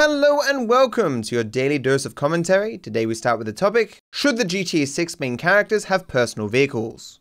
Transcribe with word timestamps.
Hello 0.00 0.38
and 0.44 0.68
welcome 0.68 1.22
to 1.22 1.34
your 1.34 1.42
daily 1.42 1.76
dose 1.76 2.06
of 2.06 2.14
commentary. 2.14 2.78
Today 2.78 3.04
we 3.04 3.16
start 3.16 3.36
with 3.36 3.48
the 3.48 3.52
topic, 3.52 3.98
should 4.12 4.36
the 4.36 4.44
GTA 4.44 4.86
6 4.86 5.18
main 5.18 5.36
characters 5.36 5.86
have 5.86 6.06
personal 6.06 6.46
vehicles? 6.46 7.18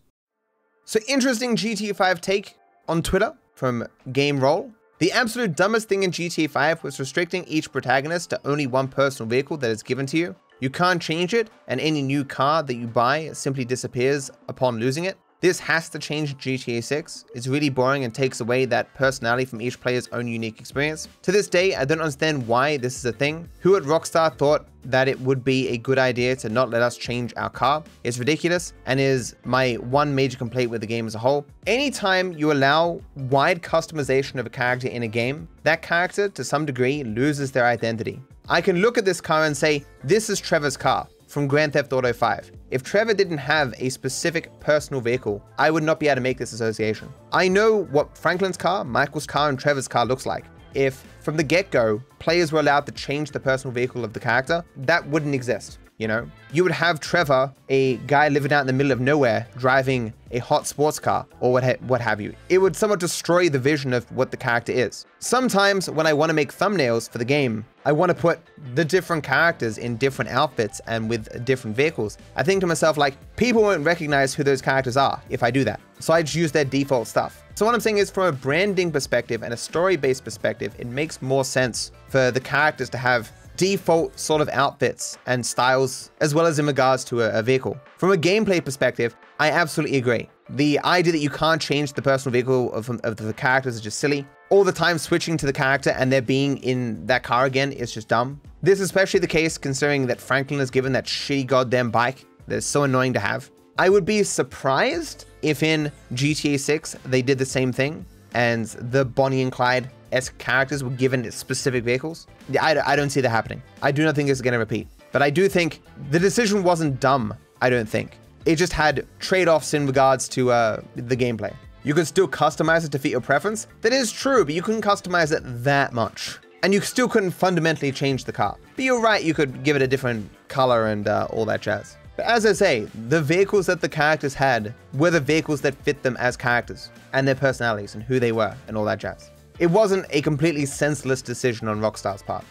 So 0.85 0.99
interesting 1.07 1.55
GTA 1.55 1.95
5 1.95 2.21
take 2.21 2.55
on 2.87 3.01
Twitter 3.01 3.33
from 3.55 3.87
Game 4.11 4.39
Roll. 4.39 4.71
The 4.99 5.11
absolute 5.11 5.55
dumbest 5.55 5.89
thing 5.89 6.03
in 6.03 6.11
GTA 6.11 6.51
5 6.51 6.83
was 6.83 6.99
restricting 6.99 7.45
each 7.45 7.71
protagonist 7.71 8.29
to 8.29 8.47
only 8.47 8.67
one 8.67 8.89
personal 8.89 9.27
vehicle 9.27 9.57
that 9.57 9.71
is 9.71 9.81
given 9.81 10.05
to 10.05 10.17
you. 10.19 10.35
You 10.59 10.69
can't 10.69 11.01
change 11.01 11.33
it, 11.33 11.49
and 11.67 11.79
any 11.79 12.03
new 12.03 12.23
car 12.23 12.61
that 12.61 12.75
you 12.75 12.85
buy 12.85 13.31
simply 13.33 13.65
disappears 13.65 14.29
upon 14.49 14.77
losing 14.77 15.05
it. 15.05 15.17
This 15.39 15.59
has 15.59 15.87
to 15.89 15.99
change 15.99 16.35
GTA 16.37 16.83
6. 16.83 17.25
It's 17.35 17.45
really 17.45 17.69
boring 17.69 18.03
and 18.03 18.13
takes 18.13 18.39
away 18.39 18.65
that 18.65 18.91
personality 18.95 19.45
from 19.45 19.61
each 19.61 19.79
player's 19.79 20.07
own 20.11 20.27
unique 20.27 20.59
experience. 20.59 21.07
To 21.21 21.31
this 21.31 21.47
day, 21.47 21.75
I 21.75 21.85
don't 21.85 21.99
understand 21.99 22.47
why 22.47 22.77
this 22.77 22.97
is 22.97 23.05
a 23.05 23.11
thing. 23.11 23.47
Who 23.59 23.75
at 23.75 23.83
Rockstar 23.83 24.35
thought 24.35 24.65
that 24.85 25.07
it 25.07 25.19
would 25.21 25.43
be 25.43 25.67
a 25.69 25.77
good 25.77 25.99
idea 25.99 26.35
to 26.37 26.49
not 26.49 26.71
let 26.71 26.81
us 26.81 26.97
change 26.97 27.35
our 27.37 27.51
car? 27.51 27.83
It's 28.03 28.17
ridiculous 28.17 28.73
and 28.87 28.99
is 28.99 29.35
my 29.43 29.75
one 29.75 30.15
major 30.15 30.39
complaint 30.39 30.71
with 30.71 30.81
the 30.81 30.87
game 30.87 31.05
as 31.05 31.13
a 31.13 31.19
whole. 31.19 31.45
Anytime 31.67 32.33
you 32.33 32.51
allow 32.51 32.99
wide 33.15 33.61
customization 33.61 34.39
of 34.39 34.47
a 34.47 34.49
character 34.49 34.87
in 34.87 35.03
a 35.03 35.07
game, 35.07 35.47
that 35.61 35.83
character 35.83 36.29
to 36.29 36.43
some 36.43 36.65
degree 36.65 37.03
loses 37.03 37.51
their 37.51 37.65
identity. 37.65 38.19
I 38.49 38.61
can 38.61 38.77
look 38.77 38.97
at 38.97 39.05
this 39.05 39.21
car 39.21 39.43
and 39.43 39.55
say, 39.55 39.85
this 40.03 40.31
is 40.31 40.39
Trevor's 40.39 40.77
car 40.77 41.07
from 41.27 41.47
Grand 41.47 41.73
Theft 41.73 41.93
Auto 41.93 42.11
5. 42.13 42.51
If 42.71 42.83
Trevor 42.83 43.13
didn't 43.13 43.37
have 43.37 43.73
a 43.77 43.89
specific 43.89 44.49
personal 44.59 45.01
vehicle, 45.01 45.43
I 45.57 45.71
would 45.71 45.83
not 45.83 45.99
be 45.99 46.07
able 46.07 46.15
to 46.15 46.21
make 46.21 46.37
this 46.37 46.53
association. 46.53 47.09
I 47.31 47.47
know 47.47 47.83
what 47.85 48.17
Franklin's 48.17 48.57
car, 48.57 48.83
Michael's 48.83 49.27
car, 49.27 49.49
and 49.49 49.59
Trevor's 49.59 49.87
car 49.87 50.05
looks 50.05 50.25
like. 50.25 50.45
If, 50.73 51.03
from 51.21 51.37
the 51.37 51.43
get-go, 51.43 52.01
players 52.19 52.51
were 52.51 52.59
allowed 52.59 52.85
to 52.85 52.91
change 52.91 53.31
the 53.31 53.39
personal 53.39 53.73
vehicle 53.73 54.03
of 54.03 54.13
the 54.13 54.19
character, 54.19 54.63
that 54.77 55.07
wouldn't 55.07 55.35
exist 55.35 55.79
you 55.97 56.07
know? 56.07 56.29
You 56.53 56.63
would 56.63 56.71
have 56.71 56.99
Trevor, 56.99 57.53
a 57.69 57.97
guy 57.97 58.29
living 58.29 58.53
out 58.53 58.61
in 58.61 58.67
the 58.67 58.73
middle 58.73 58.91
of 58.91 59.01
nowhere, 59.01 59.47
driving 59.57 60.13
a 60.31 60.39
hot 60.39 60.67
sports 60.67 60.99
car 60.99 61.25
or 61.39 61.51
what, 61.51 61.63
ha 61.63 61.73
what 61.87 62.01
have 62.01 62.21
you. 62.21 62.33
It 62.49 62.59
would 62.59 62.75
somewhat 62.75 62.99
destroy 62.99 63.49
the 63.49 63.59
vision 63.59 63.93
of 63.93 64.09
what 64.11 64.31
the 64.31 64.37
character 64.37 64.71
is. 64.71 65.05
Sometimes 65.19 65.89
when 65.89 66.05
I 66.05 66.13
want 66.13 66.29
to 66.29 66.33
make 66.33 66.53
thumbnails 66.53 67.09
for 67.09 67.17
the 67.17 67.25
game, 67.25 67.65
I 67.85 67.91
want 67.91 68.09
to 68.09 68.15
put 68.15 68.39
the 68.75 68.85
different 68.85 69.23
characters 69.23 69.77
in 69.77 69.97
different 69.97 70.31
outfits 70.31 70.79
and 70.87 71.09
with 71.09 71.43
different 71.45 71.75
vehicles. 71.75 72.17
I 72.35 72.43
think 72.43 72.61
to 72.61 72.67
myself 72.67 72.97
like, 72.97 73.15
people 73.35 73.61
won't 73.61 73.83
recognize 73.83 74.33
who 74.33 74.43
those 74.43 74.61
characters 74.61 74.97
are 74.97 75.21
if 75.29 75.43
I 75.43 75.51
do 75.51 75.63
that. 75.63 75.79
So 75.99 76.13
I 76.13 76.21
just 76.21 76.35
use 76.35 76.51
their 76.51 76.65
default 76.65 77.07
stuff. 77.07 77.43
So 77.55 77.65
what 77.65 77.73
I'm 77.73 77.81
saying 77.81 77.97
is 77.97 78.11
from 78.11 78.25
a 78.25 78.31
branding 78.31 78.91
perspective 78.91 79.41
and 79.41 79.53
a 79.53 79.57
story-based 79.57 80.23
perspective, 80.23 80.75
it 80.77 80.85
makes 80.85 81.21
more 81.21 81.43
sense 81.43 81.91
for 82.07 82.29
the 82.29 82.39
characters 82.39 82.89
to 82.91 82.97
have 82.97 83.31
default 83.57 84.17
sort 84.17 84.41
of 84.41 84.47
outfits 84.49 85.17
and 85.25 85.45
styles, 85.45 86.11
as 86.21 86.33
well 86.33 86.45
as 86.45 86.59
in 86.59 86.67
regards 86.67 87.03
to 87.05 87.21
a, 87.23 87.39
a, 87.39 87.43
vehicle. 87.43 87.77
From 87.97 88.11
a 88.11 88.15
gameplay 88.15 88.63
perspective, 88.63 89.15
I 89.39 89.51
absolutely 89.51 89.97
agree. 89.97 90.29
The 90.49 90.79
idea 90.85 91.11
that 91.11 91.19
you 91.19 91.29
can't 91.29 91.61
change 91.61 91.93
the 91.93 92.01
personal 92.01 92.31
vehicle 92.31 92.71
of, 92.71 92.89
of 92.89 93.17
the 93.17 93.33
characters 93.33 93.75
is 93.75 93.81
just 93.81 93.97
silly. 93.97 94.25
All 94.49 94.63
the 94.63 94.71
time 94.71 94.97
switching 94.97 95.35
to 95.37 95.45
the 95.45 95.51
character 95.51 95.89
and 95.89 96.11
there 96.11 96.21
being 96.21 96.57
in 96.57 97.05
that 97.07 97.23
car 97.23 97.45
again 97.45 97.73
is 97.73 97.91
just 97.91 98.07
dumb. 98.07 98.39
This 98.61 98.79
is 98.79 98.85
especially 98.85 99.19
the 99.19 99.27
case 99.27 99.57
considering 99.57 100.07
that 100.07 100.21
Franklin 100.21 100.61
is 100.61 100.71
given 100.71 100.93
that 100.93 101.05
shitty 101.05 101.47
goddamn 101.47 101.91
bike 101.91 102.25
that's 102.47 102.65
so 102.65 102.83
annoying 102.83 103.13
to 103.13 103.19
have. 103.19 103.51
I 103.77 103.89
would 103.89 104.05
be 104.05 104.23
surprised 104.23 105.25
if 105.41 105.61
in 105.63 105.91
GTA 106.13 106.59
6 106.59 106.95
they 107.05 107.21
did 107.21 107.37
the 107.37 107.45
same 107.45 107.71
thing 107.71 108.05
and 108.33 108.65
the 108.65 109.03
Bonnie 109.05 109.41
and 109.41 109.51
Clyde 109.51 109.89
as 110.11 110.29
characters 110.37 110.83
were 110.83 110.89
given 110.91 111.29
specific 111.31 111.83
vehicles. 111.83 112.27
I, 112.61 112.77
I 112.85 112.95
don't 112.95 113.09
see 113.09 113.21
that 113.21 113.29
happening. 113.29 113.61
I 113.81 113.91
do 113.91 114.03
not 114.03 114.15
think 114.15 114.29
it's 114.29 114.41
going 114.41 114.53
to 114.53 114.59
repeat. 114.59 114.87
But 115.11 115.21
I 115.21 115.29
do 115.29 115.47
think 115.47 115.81
the 116.11 116.19
decision 116.19 116.63
wasn't 116.63 116.99
dumb, 116.99 117.33
I 117.61 117.69
don't 117.69 117.87
think. 117.87 118.17
It 118.45 118.55
just 118.55 118.73
had 118.73 119.05
trade-offs 119.19 119.73
in 119.73 119.85
regards 119.85 120.27
to 120.29 120.51
uh, 120.51 120.81
the 120.95 121.17
gameplay. 121.17 121.53
You 121.83 121.93
could 121.93 122.07
still 122.07 122.27
customize 122.27 122.85
it 122.85 122.91
to 122.91 122.99
fit 122.99 123.11
your 123.11 123.21
preference. 123.21 123.67
That 123.81 123.93
is 123.93 124.11
true, 124.11 124.43
but 124.43 124.53
you 124.53 124.61
couldn't 124.61 124.81
customize 124.81 125.35
it 125.35 125.41
that 125.63 125.93
much. 125.93 126.37
And 126.63 126.73
you 126.73 126.81
still 126.81 127.07
couldn't 127.07 127.31
fundamentally 127.31 127.91
change 127.91 128.25
the 128.25 128.33
car. 128.33 128.57
But 128.75 128.85
you're 128.85 129.01
right, 129.01 129.23
you 129.23 129.33
could 129.33 129.63
give 129.63 129.75
it 129.75 129.81
a 129.81 129.87
different 129.87 130.29
color 130.47 130.87
and 130.87 131.07
uh, 131.07 131.27
all 131.29 131.45
that 131.45 131.61
jazz. 131.61 131.97
But 132.15 132.25
as 132.25 132.45
I 132.45 132.53
say, 132.53 132.87
the 133.09 133.21
vehicles 133.21 133.67
that 133.67 133.79
the 133.79 133.87
characters 133.87 134.33
had 134.33 134.73
were 134.93 135.11
the 135.11 135.19
vehicles 135.19 135.61
that 135.61 135.75
fit 135.75 136.01
them 136.01 136.17
as 136.17 136.35
characters 136.35 136.89
and 137.13 137.27
their 137.27 137.35
personalities 137.35 137.93
and 137.93 138.03
who 138.03 138.19
they 138.19 138.31
were 138.31 138.55
and 138.67 138.75
all 138.75 138.85
that 138.85 138.99
jazz. 138.99 139.29
It 139.59 139.67
wasn't 139.67 140.05
a 140.11 140.21
completely 140.21 140.65
senseless 140.65 141.21
decision 141.21 141.67
on 141.67 141.81
Rockstar's 141.81 142.21
part. 142.21 142.45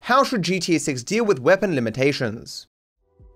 How 0.00 0.22
should 0.22 0.42
GTA 0.42 0.80
6 0.80 1.02
deal 1.02 1.24
with 1.24 1.40
weapon 1.40 1.74
limitations? 1.74 2.66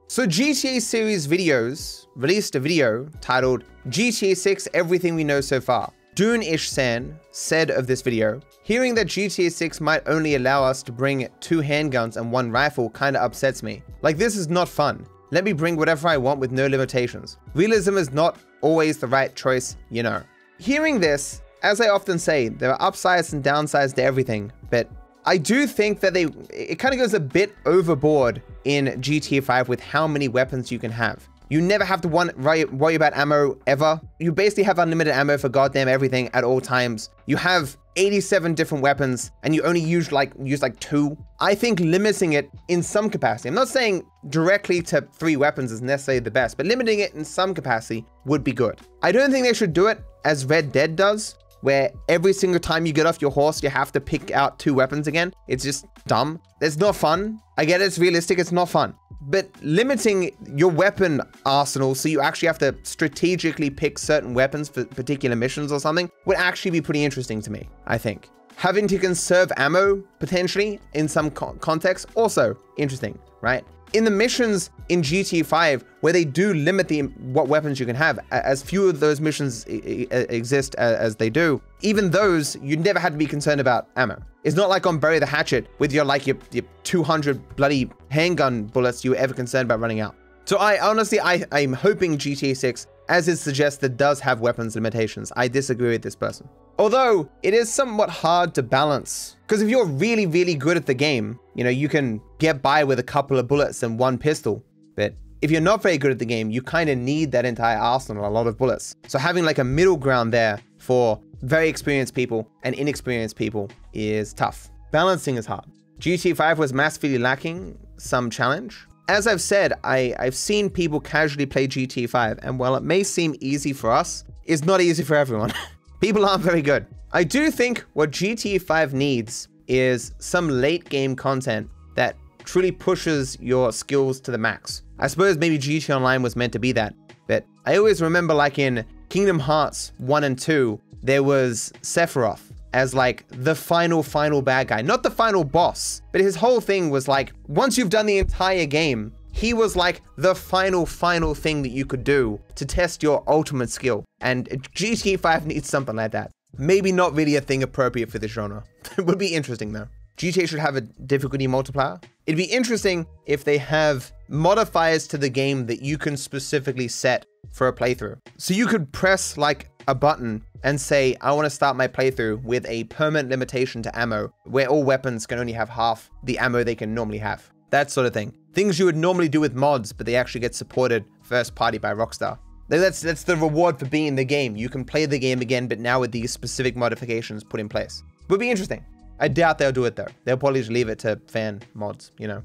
So 0.08 0.26
GTA 0.26 0.82
series 0.82 1.26
videos 1.26 2.06
released 2.16 2.56
a 2.56 2.60
video 2.60 3.08
titled 3.20 3.64
GTA 3.88 4.36
6 4.36 4.69
Everything 4.75 5.14
We 5.14 5.25
Know 5.25 5.41
So 5.41 5.60
Far. 5.60 5.92
Dune 6.14 6.42
Ish 6.42 6.69
San 6.69 7.19
said 7.31 7.70
of 7.70 7.86
this 7.86 8.03
video, 8.03 8.41
hearing 8.62 8.94
that 8.97 9.06
GTA 9.06 9.50
6 9.50 9.81
might 9.81 10.02
only 10.06 10.34
allow 10.34 10.62
us 10.62 10.82
to 10.82 10.92
bring 10.92 11.28
two 11.41 11.62
handguns 11.62 12.16
and 12.19 12.31
one 12.31 12.50
rifle 12.50 12.91
kinda 12.91 13.22
upsets 13.22 13.62
me. 13.62 13.82
Like 14.02 14.19
this 14.19 14.37
is 14.37 14.48
not 14.48 14.69
fun. 14.69 15.06
Let 15.31 15.44
me 15.44 15.52
bring 15.52 15.76
whatever 15.76 16.08
I 16.08 16.19
want 16.19 16.41
with 16.41 16.50
no 16.50 16.66
limitations. 16.66 17.38
Realism 17.54 17.97
is 17.97 18.12
not 18.12 18.38
always 18.60 18.98
the 18.98 19.06
right 19.06 19.34
choice, 19.34 19.76
you 19.88 20.02
know. 20.02 20.22
Hearing 20.58 21.00
this, 21.00 21.41
as 21.62 21.81
I 21.81 21.88
often 21.88 22.19
say, 22.19 22.48
there 22.48 22.72
are 22.72 22.82
upsides 22.82 23.32
and 23.32 23.44
downsides 23.44 23.94
to 23.94 24.03
everything, 24.03 24.53
but 24.71 24.88
I 25.25 25.37
do 25.37 25.66
think 25.66 26.00
that 26.00 26.15
they 26.15 26.26
it 26.50 26.78
kind 26.78 26.94
of 26.94 27.00
goes 27.00 27.15
a 27.15 27.21
bit 27.21 27.54
overboard 27.66 28.43
in 28.65 28.87
GTA 29.00 29.43
5 29.44 29.69
with 29.69 29.81
how 29.81 30.06
many 30.06 30.28
weapons 30.28 30.72
you 30.72 30.78
can 30.78 30.91
have. 30.91 31.28
You 31.50 31.60
never 31.60 31.84
have 31.84 32.00
to 32.03 32.09
worry, 32.09 32.65
worry 32.66 32.94
about 32.94 33.12
ammo 33.16 33.59
ever. 33.66 34.00
You 34.20 34.31
basically 34.31 34.62
have 34.62 34.78
unlimited 34.78 35.12
ammo 35.12 35.37
for 35.37 35.49
goddamn 35.49 35.88
everything 35.88 36.31
at 36.32 36.44
all 36.44 36.60
times. 36.60 37.10
You 37.26 37.37
have 37.38 37.76
87 37.97 38.54
different 38.54 38.82
weapons 38.82 39.32
and 39.43 39.53
you 39.53 39.62
only 39.65 39.81
use 39.81 40.12
like 40.12 40.32
use 40.41 40.62
like 40.62 40.78
two. 40.78 41.19
I 41.41 41.56
think 41.56 41.81
limiting 41.81 42.34
it 42.34 42.49
in 42.69 42.84
some 42.84 43.10
capacity. 43.10 43.49
I'm 43.49 43.56
not 43.56 43.69
saying 43.69 44.04
directly 44.28 44.81
to 44.82 45.03
three 45.12 45.37
weapons 45.37 45.72
is 45.72 45.82
necessarily 45.82 46.20
the 46.20 46.31
best, 46.31 46.56
but 46.56 46.66
limiting 46.66 47.00
it 47.00 47.15
in 47.15 47.25
some 47.25 47.53
capacity 47.53 48.06
would 48.26 48.44
be 48.44 48.53
good. 48.53 48.78
I 49.03 49.10
don't 49.10 49.32
think 49.32 49.44
they 49.44 49.53
should 49.53 49.72
do 49.72 49.88
it 49.88 50.00
as 50.25 50.47
Red 50.47 50.70
Dead 50.70 50.94
does, 50.94 51.34
where 51.62 51.91
every 52.09 52.32
single 52.32 52.60
time 52.60 52.87
you 52.87 52.93
get 52.93 53.06
off 53.06 53.21
your 53.21 53.31
horse, 53.31 53.62
you 53.62 53.71
have 53.71 53.93
to 53.93 54.00
pick 54.00 54.31
out 54.31 54.59
two 54.59 54.75
weapons 54.75 55.06
again. 55.06 55.32
It's 55.48 55.65
just 55.65 55.87
dumb. 56.06 56.41
It's 56.60 56.76
not 56.76 56.97
fun. 56.97 57.41
I 57.56 57.65
get 57.65 57.81
it, 57.81 57.84
it's 57.84 57.98
realistic, 57.98 58.38
it's 58.38 58.53
not 58.53 58.69
fun. 58.69 58.94
But 59.22 59.50
limiting 59.60 60.34
your 60.56 60.70
weapon 60.70 61.20
arsenal 61.44 61.94
so 61.94 62.09
you 62.09 62.20
actually 62.20 62.47
have 62.47 62.59
to 62.59 62.75
strategically 62.84 63.69
pick 63.69 63.99
certain 63.99 64.32
weapons 64.32 64.69
for 64.69 64.84
particular 64.84 65.37
missions 65.37 65.70
or 65.70 65.78
something 65.78 66.10
would 66.25 66.38
actually 66.38 66.70
be 66.70 66.81
pretty 66.81 67.04
interesting 67.04 67.43
to 67.43 67.50
me, 67.50 67.69
I 67.87 67.99
think. 67.99 68.28
Having 68.56 68.88
to 68.88 68.99
conserve 68.99 69.53
ammo, 69.56 70.03
potentially, 70.19 70.81
in 70.94 71.09
some 71.09 71.31
co 71.31 71.53
context, 71.54 72.06
also 72.15 72.56
interesting, 72.76 73.19
right? 73.41 73.65
In 73.92 74.04
the 74.04 74.10
missions 74.10 74.70
in 74.88 75.02
GT5 75.02 75.82
where 76.00 76.12
they 76.12 76.24
do 76.24 76.54
limit 76.54 76.88
the 76.88 77.02
what 77.02 77.48
weapons 77.48 77.78
you 77.78 77.86
can 77.86 77.96
have, 77.96 78.18
as 78.30 78.62
few 78.62 78.88
of 78.88 79.00
those 79.00 79.20
missions 79.20 79.64
exist 79.68 80.74
as 80.76 81.16
they 81.16 81.30
do, 81.30 81.60
even 81.82 82.10
those 82.10 82.56
you 82.56 82.76
never 82.76 82.98
had 82.98 83.12
to 83.12 83.18
be 83.18 83.26
concerned 83.26 83.60
about 83.60 83.88
ammo. 83.96 84.20
It's 84.44 84.56
not 84.56 84.68
like 84.68 84.86
on 84.86 84.98
Bury 84.98 85.18
the 85.18 85.26
Hatchet 85.26 85.66
with 85.78 85.92
your 85.92 86.04
like 86.04 86.26
your, 86.26 86.36
your 86.52 86.64
200 86.84 87.56
bloody 87.56 87.90
handgun 88.10 88.64
bullets 88.64 89.04
you 89.04 89.10
were 89.10 89.16
ever 89.16 89.34
concerned 89.34 89.66
about 89.66 89.80
running 89.80 90.00
out. 90.00 90.16
So 90.46 90.56
I 90.56 90.80
honestly, 90.80 91.20
I, 91.20 91.44
I'm 91.52 91.72
hoping 91.72 92.16
GTA 92.16 92.56
6, 92.56 92.86
as 93.08 93.28
it 93.28 93.36
suggested, 93.36 93.96
does 93.96 94.18
have 94.20 94.40
weapons 94.40 94.74
limitations. 94.74 95.30
I 95.36 95.48
disagree 95.48 95.90
with 95.90 96.02
this 96.02 96.16
person. 96.16 96.48
Although 96.78 97.28
it 97.42 97.52
is 97.52 97.72
somewhat 97.72 98.08
hard 98.08 98.54
to 98.54 98.62
balance 98.62 99.36
because 99.46 99.62
if 99.62 99.68
you're 99.68 99.84
really, 99.84 100.26
really 100.26 100.54
good 100.54 100.76
at 100.76 100.86
the 100.86 100.94
game, 100.94 101.38
you 101.60 101.64
know, 101.64 101.68
you 101.68 101.90
can 101.90 102.22
get 102.38 102.62
by 102.62 102.82
with 102.84 102.98
a 103.00 103.02
couple 103.02 103.38
of 103.38 103.46
bullets 103.46 103.82
and 103.82 103.98
one 103.98 104.16
pistol. 104.16 104.64
But 104.96 105.12
if 105.42 105.50
you're 105.50 105.60
not 105.60 105.82
very 105.82 105.98
good 105.98 106.10
at 106.10 106.18
the 106.18 106.24
game, 106.24 106.50
you 106.50 106.62
kind 106.62 106.88
of 106.88 106.96
need 106.96 107.32
that 107.32 107.44
entire 107.44 107.76
arsenal, 107.76 108.26
a 108.26 108.32
lot 108.32 108.46
of 108.46 108.56
bullets. 108.56 108.96
So 109.08 109.18
having 109.18 109.44
like 109.44 109.58
a 109.58 109.64
middle 109.64 109.98
ground 109.98 110.32
there 110.32 110.58
for 110.78 111.20
very 111.42 111.68
experienced 111.68 112.14
people 112.14 112.48
and 112.62 112.74
inexperienced 112.74 113.36
people 113.36 113.70
is 113.92 114.32
tough. 114.32 114.70
Balancing 114.90 115.36
is 115.36 115.44
hard. 115.44 115.66
GT5 115.98 116.56
was 116.56 116.72
massively 116.72 117.18
lacking 117.18 117.78
some 117.98 118.30
challenge. 118.30 118.86
As 119.10 119.26
I've 119.26 119.42
said, 119.42 119.74
I, 119.84 120.14
I've 120.18 120.34
seen 120.34 120.70
people 120.70 120.98
casually 120.98 121.44
play 121.44 121.68
GT5, 121.68 122.38
and 122.42 122.58
while 122.58 122.74
it 122.74 122.82
may 122.82 123.02
seem 123.02 123.34
easy 123.40 123.74
for 123.74 123.90
us, 123.90 124.24
it's 124.46 124.64
not 124.64 124.80
easy 124.80 125.02
for 125.02 125.14
everyone. 125.14 125.52
People 126.00 126.24
aren't 126.24 126.42
very 126.42 126.62
good. 126.62 126.86
I 127.12 127.24
do 127.24 127.50
think 127.50 127.84
what 127.92 128.12
GT5 128.12 128.94
needs 128.94 129.48
is 129.70 130.12
some 130.19 130.49
late 130.49 130.88
game 130.88 131.14
content 131.14 131.70
that 131.94 132.17
truly 132.44 132.72
pushes 132.72 133.38
your 133.40 133.72
skills 133.72 134.20
to 134.20 134.32
the 134.32 134.38
max. 134.38 134.82
I 134.99 135.06
suppose 135.06 135.38
maybe 135.38 135.58
GTA 135.58 135.96
Online 135.96 136.22
was 136.22 136.34
meant 136.34 136.52
to 136.55 136.58
be 136.58 136.72
that, 136.72 136.94
but 137.28 137.46
I 137.64 137.76
always 137.76 138.02
remember 138.02 138.34
like 138.34 138.58
in 138.58 138.84
Kingdom 139.08 139.38
Hearts 139.38 139.93
1 139.99 140.25
and 140.25 140.38
2, 140.38 140.81
there 141.02 141.22
was 141.22 141.72
Sephiroth, 141.82 142.43
as 142.72 142.94
like 142.94 143.25
the 143.28 143.55
final, 143.55 144.02
final 144.02 144.43
bad 144.43 144.69
guy. 144.69 144.82
Not 144.82 145.02
the 145.02 145.11
final 145.11 145.44
boss, 145.44 146.02
but 146.12 146.20
his 146.20 146.37
whole 146.37 146.61
thing 146.61 146.90
was 146.90 147.06
like, 147.08 147.32
once 147.46 147.78
you've 147.78 147.90
done 147.90 148.06
the 148.06 148.19
entire 148.19 148.67
game, 148.67 149.12
he 149.32 149.55
was 149.55 149.76
like 149.76 150.02
the 150.17 150.34
final, 150.34 150.84
final 150.84 151.34
thing 151.34 151.62
that 151.62 151.70
you 151.70 151.87
could 151.87 152.02
do 152.02 152.40
to 152.56 152.67
test 152.67 153.02
your 153.02 153.22
ultimate 153.28 153.70
skill. 153.70 154.05
And 154.20 154.49
GTA 154.75 155.20
5 155.20 155.46
needs 155.46 155.69
something 155.69 155.96
like 155.96 156.12
that. 156.12 156.31
Maybe 156.58 156.93
not 156.93 157.14
really 157.14 157.37
a 157.37 157.41
thing 157.41 157.62
appropriate 157.62 158.11
for 158.11 158.19
this 158.19 158.31
genre. 158.31 158.64
it 158.99 159.06
would 159.06 159.19
be 159.19 159.35
interesting 159.35 159.73
though. 159.73 159.88
GTA 160.17 160.49
should 160.49 160.58
have 160.58 160.76
a 160.76 160.82
difficulty 160.82 161.47
multiplier. 161.47 161.99
It'd 162.26 162.37
be 162.37 162.44
interesting 162.44 163.06
if 163.25 163.44
they 163.44 163.56
have 163.56 164.12
modifiers 164.29 165.06
to 165.08 165.19
the 165.19 165.31
game 165.31 165.67
that 165.67 165.81
you 165.81 165.97
can 165.97 166.17
specifically 166.17 166.88
set 166.88 167.25
for 167.52 167.69
a 167.69 167.73
playthrough. 167.73 168.19
So 168.37 168.52
you 168.52 168.67
could 168.67 168.93
press 168.93 169.38
like 169.38 169.70
a 169.88 169.94
button 169.94 170.44
and 170.62 170.79
say, 170.79 171.17
I 171.23 171.32
want 171.32 171.47
to 171.47 171.50
start 171.50 171.76
my 171.76 171.88
playthrough 171.88 172.43
with 172.43 172.67
a 172.67 172.85
permanent 172.85 173.31
limitation 173.31 173.82
to 173.82 173.99
ammo, 173.99 174.32
where 174.44 174.67
all 174.67 174.85
weapons 174.85 175.26
can 175.26 175.38
only 175.38 175.55
have 175.55 175.70
half 175.70 176.11
the 176.23 176.38
ammo 176.38 176.64
they 176.64 176.75
can 176.75 176.94
normally 176.94 177.19
have. 177.19 177.50
That 177.70 177.91
sort 177.91 178.06
of 178.06 178.12
thing. 178.12 178.35
Things 178.53 178.79
you 178.79 178.85
would 178.85 178.96
normally 178.96 179.29
do 179.29 179.41
with 179.41 179.55
mods, 179.55 179.93
but 179.93 180.05
they 180.05 180.17
actually 180.17 180.43
get 180.43 180.55
supported 180.55 181.05
first 181.23 181.55
party 181.55 181.79
by 181.79 181.94
Rockstar. 181.94 182.38
That's, 182.78 183.00
that's 183.00 183.25
the 183.25 183.37
reward 183.37 183.78
for 183.78 183.87
being 183.87 184.06
in 184.06 184.14
the 184.14 184.25
game. 184.25 184.55
You 184.55 184.69
can 184.69 184.84
play 184.84 185.05
the 185.05 185.19
game 185.19 185.40
again, 185.40 185.67
but 185.67 185.81
now 185.81 186.00
with 186.00 186.12
these 186.12 186.31
specific 186.31 186.76
modifications 186.76 187.43
put 187.43 187.58
in 187.58 187.69
place. 187.69 188.02
Would 188.28 188.38
be 188.38 188.50
interesting. 188.50 188.84
I 189.19 189.28
doubt 189.28 189.58
they'll 189.58 189.72
do 189.72 189.84
it 189.84 189.96
though. 189.96 190.06
They'll 190.25 190.37
probably 190.37 190.61
just 190.61 190.70
leave 190.70 190.88
it 190.88 191.00
to 191.00 191.20
fan 191.26 191.61
mods, 191.75 192.12
you 192.19 192.28
know. 192.28 192.43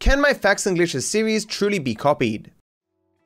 Can 0.00 0.20
my 0.20 0.34
Facts 0.34 0.66
and 0.66 0.76
Glitches 0.76 1.02
series 1.02 1.44
truly 1.44 1.78
be 1.78 1.94
copied? 1.94 2.50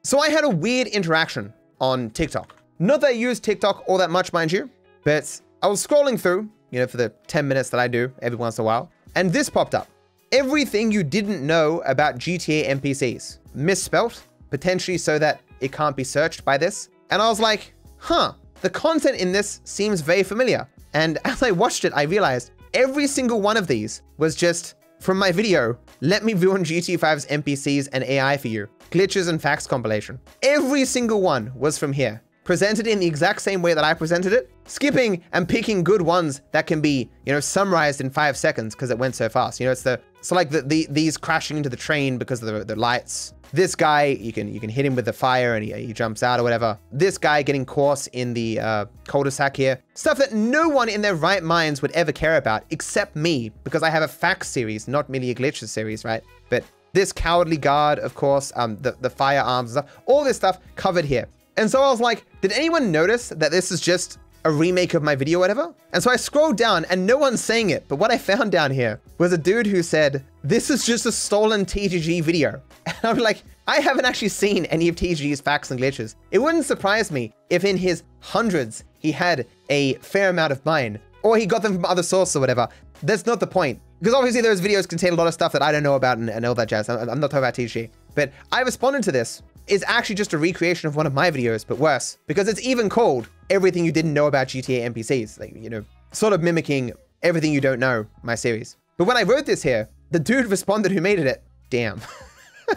So 0.02 0.18
I 0.18 0.28
had 0.28 0.44
a 0.44 0.48
weird 0.48 0.88
interaction 0.88 1.54
on 1.80 2.10
TikTok. 2.10 2.56
Not 2.78 3.00
that 3.00 3.08
I 3.08 3.10
use 3.10 3.40
TikTok 3.40 3.84
all 3.88 3.98
that 3.98 4.10
much, 4.10 4.32
mind 4.32 4.52
you, 4.52 4.68
but 5.04 5.40
I 5.62 5.68
was 5.68 5.84
scrolling 5.86 6.20
through, 6.20 6.50
you 6.70 6.80
know, 6.80 6.86
for 6.86 6.96
the 6.96 7.08
10 7.28 7.48
minutes 7.48 7.70
that 7.70 7.80
I 7.80 7.88
do 7.88 8.12
every 8.20 8.36
once 8.36 8.58
in 8.58 8.62
a 8.62 8.66
while, 8.66 8.90
and 9.14 9.32
this 9.32 9.48
popped 9.48 9.74
up. 9.74 9.88
Everything 10.32 10.92
you 10.92 11.02
didn't 11.02 11.46
know 11.46 11.82
about 11.86 12.18
GTA 12.18 12.68
NPCs. 12.68 13.38
Misspelt, 13.54 14.22
potentially 14.50 14.98
so 14.98 15.18
that 15.18 15.40
it 15.60 15.72
can't 15.72 15.96
be 15.96 16.04
searched 16.04 16.44
by 16.44 16.58
this. 16.58 16.88
And 17.10 17.22
I 17.22 17.28
was 17.28 17.40
like, 17.40 17.74
huh, 17.98 18.32
the 18.60 18.70
content 18.70 19.18
in 19.18 19.32
this 19.32 19.60
seems 19.64 20.00
very 20.00 20.22
familiar. 20.22 20.68
And 20.94 21.18
as 21.24 21.42
I 21.42 21.50
watched 21.50 21.84
it, 21.84 21.92
I 21.94 22.02
realized 22.02 22.52
every 22.74 23.06
single 23.06 23.40
one 23.40 23.56
of 23.56 23.66
these 23.66 24.02
was 24.18 24.34
just 24.34 24.74
from 25.00 25.18
my 25.18 25.30
video, 25.30 25.78
let 26.00 26.24
me 26.24 26.34
ruin 26.34 26.64
GT5's 26.64 27.26
NPCs 27.26 27.88
and 27.92 28.02
AI 28.04 28.36
for 28.36 28.48
you. 28.48 28.68
Glitches 28.90 29.28
and 29.28 29.40
facts 29.40 29.66
compilation. 29.66 30.18
Every 30.42 30.84
single 30.84 31.20
one 31.20 31.52
was 31.54 31.78
from 31.78 31.92
here. 31.92 32.22
Presented 32.44 32.86
in 32.86 33.00
the 33.00 33.06
exact 33.06 33.42
same 33.42 33.60
way 33.60 33.74
that 33.74 33.82
I 33.82 33.92
presented 33.92 34.32
it, 34.32 34.50
skipping 34.66 35.22
and 35.32 35.48
picking 35.48 35.82
good 35.82 36.00
ones 36.00 36.42
that 36.52 36.66
can 36.66 36.80
be, 36.80 37.10
you 37.26 37.32
know, 37.32 37.40
summarized 37.40 38.00
in 38.00 38.08
five 38.08 38.36
seconds 38.36 38.74
because 38.74 38.90
it 38.90 38.98
went 38.98 39.16
so 39.16 39.28
fast. 39.28 39.58
You 39.58 39.66
know, 39.66 39.72
it's 39.72 39.82
the, 39.82 40.00
so 40.20 40.36
like 40.36 40.50
the, 40.50 40.62
the 40.62 40.86
these 40.88 41.16
crashing 41.16 41.56
into 41.56 41.68
the 41.68 41.76
train 41.76 42.18
because 42.18 42.42
of 42.42 42.52
the, 42.52 42.64
the 42.64 42.76
lights, 42.76 43.34
this 43.56 43.74
guy, 43.74 44.04
you 44.04 44.32
can 44.32 44.52
you 44.52 44.60
can 44.60 44.70
hit 44.70 44.84
him 44.84 44.94
with 44.94 45.06
the 45.06 45.12
fire 45.12 45.56
and 45.56 45.64
he, 45.64 45.72
he 45.72 45.92
jumps 45.92 46.22
out 46.22 46.38
or 46.38 46.42
whatever. 46.42 46.78
This 46.92 47.18
guy 47.18 47.42
getting 47.42 47.64
caught 47.64 48.06
in 48.08 48.34
the 48.34 48.60
uh, 48.60 48.84
cul-de-sac 49.06 49.56
here. 49.56 49.82
Stuff 49.94 50.18
that 50.18 50.32
no 50.32 50.68
one 50.68 50.88
in 50.88 51.02
their 51.02 51.14
right 51.14 51.42
minds 51.42 51.82
would 51.82 51.90
ever 51.92 52.12
care 52.12 52.36
about 52.36 52.64
except 52.70 53.16
me 53.16 53.50
because 53.64 53.82
I 53.82 53.90
have 53.90 54.02
a 54.02 54.08
facts 54.08 54.48
series, 54.48 54.86
not 54.86 55.08
merely 55.08 55.30
a 55.30 55.34
glitches 55.34 55.68
series, 55.68 56.04
right? 56.04 56.22
But 56.50 56.64
this 56.92 57.12
cowardly 57.12 57.56
guard, 57.56 57.98
of 57.98 58.14
course, 58.14 58.52
um, 58.56 58.76
the, 58.76 58.96
the 59.00 59.10
firearms 59.10 59.74
and 59.74 59.84
stuff, 59.84 60.02
all 60.06 60.24
this 60.24 60.36
stuff 60.36 60.60
covered 60.76 61.04
here. 61.04 61.26
And 61.56 61.70
so 61.70 61.82
I 61.82 61.90
was 61.90 62.00
like, 62.00 62.24
did 62.42 62.52
anyone 62.52 62.92
notice 62.92 63.30
that 63.30 63.50
this 63.50 63.72
is 63.72 63.80
just 63.80 64.18
a 64.46 64.50
remake 64.50 64.94
of 64.94 65.02
my 65.02 65.16
video, 65.16 65.40
whatever. 65.40 65.74
And 65.92 66.00
so 66.00 66.08
I 66.08 66.14
scrolled 66.14 66.56
down 66.56 66.84
and 66.88 67.04
no 67.04 67.18
one's 67.18 67.42
saying 67.42 67.70
it, 67.70 67.84
but 67.88 67.96
what 67.96 68.12
I 68.12 68.16
found 68.16 68.52
down 68.52 68.70
here 68.70 69.00
was 69.18 69.32
a 69.32 69.38
dude 69.38 69.66
who 69.66 69.82
said, 69.82 70.24
this 70.44 70.70
is 70.70 70.86
just 70.86 71.04
a 71.04 71.10
stolen 71.10 71.66
TGG 71.66 72.22
video. 72.22 72.62
And 72.86 72.96
I'm 73.02 73.18
like, 73.18 73.42
I 73.66 73.80
haven't 73.80 74.04
actually 74.04 74.28
seen 74.28 74.64
any 74.66 74.86
of 74.86 74.94
TGG's 74.94 75.40
facts 75.40 75.72
and 75.72 75.80
glitches. 75.80 76.14
It 76.30 76.38
wouldn't 76.38 76.64
surprise 76.64 77.10
me 77.10 77.32
if 77.50 77.64
in 77.64 77.76
his 77.76 78.04
hundreds, 78.20 78.84
he 79.00 79.10
had 79.10 79.48
a 79.68 79.94
fair 79.94 80.30
amount 80.30 80.52
of 80.52 80.64
mine, 80.64 81.00
or 81.24 81.36
he 81.36 81.46
got 81.46 81.62
them 81.62 81.74
from 81.74 81.84
other 81.84 82.04
sources 82.04 82.36
or 82.36 82.40
whatever. 82.40 82.68
That's 83.02 83.26
not 83.26 83.40
the 83.40 83.48
point. 83.48 83.80
Because 83.98 84.14
obviously 84.14 84.42
those 84.42 84.60
videos 84.60 84.88
contain 84.88 85.12
a 85.12 85.16
lot 85.16 85.26
of 85.26 85.34
stuff 85.34 85.50
that 85.52 85.62
I 85.62 85.72
don't 85.72 85.82
know 85.82 85.96
about 85.96 86.18
and, 86.18 86.30
and 86.30 86.46
all 86.46 86.54
that 86.54 86.68
jazz. 86.68 86.88
I'm, 86.88 87.10
I'm 87.10 87.18
not 87.18 87.32
talking 87.32 87.38
about 87.38 87.54
TGG. 87.54 87.90
But 88.14 88.32
I 88.52 88.60
responded 88.60 89.02
to 89.02 89.12
this. 89.12 89.42
It's 89.66 89.84
actually 89.86 90.14
just 90.14 90.32
a 90.32 90.38
recreation 90.38 90.86
of 90.86 90.96
one 90.96 91.06
of 91.06 91.14
my 91.14 91.30
videos, 91.30 91.66
but 91.66 91.78
worse. 91.78 92.18
Because 92.26 92.48
it's 92.48 92.60
even 92.60 92.88
called 92.88 93.28
everything 93.50 93.84
you 93.84 93.92
didn't 93.92 94.14
know 94.14 94.26
about 94.26 94.48
GTA 94.48 94.92
NPCs. 94.92 95.40
Like, 95.40 95.54
you 95.56 95.68
know, 95.68 95.84
sort 96.12 96.32
of 96.32 96.42
mimicking 96.42 96.92
everything 97.22 97.52
you 97.52 97.60
don't 97.60 97.80
know, 97.80 98.06
my 98.22 98.34
series. 98.34 98.76
But 98.96 99.06
when 99.06 99.16
I 99.16 99.24
wrote 99.24 99.46
this 99.46 99.62
here, 99.62 99.88
the 100.10 100.18
dude 100.18 100.46
responded 100.46 100.92
who 100.92 101.00
made 101.00 101.18
it. 101.18 101.42
Damn. 101.68 102.00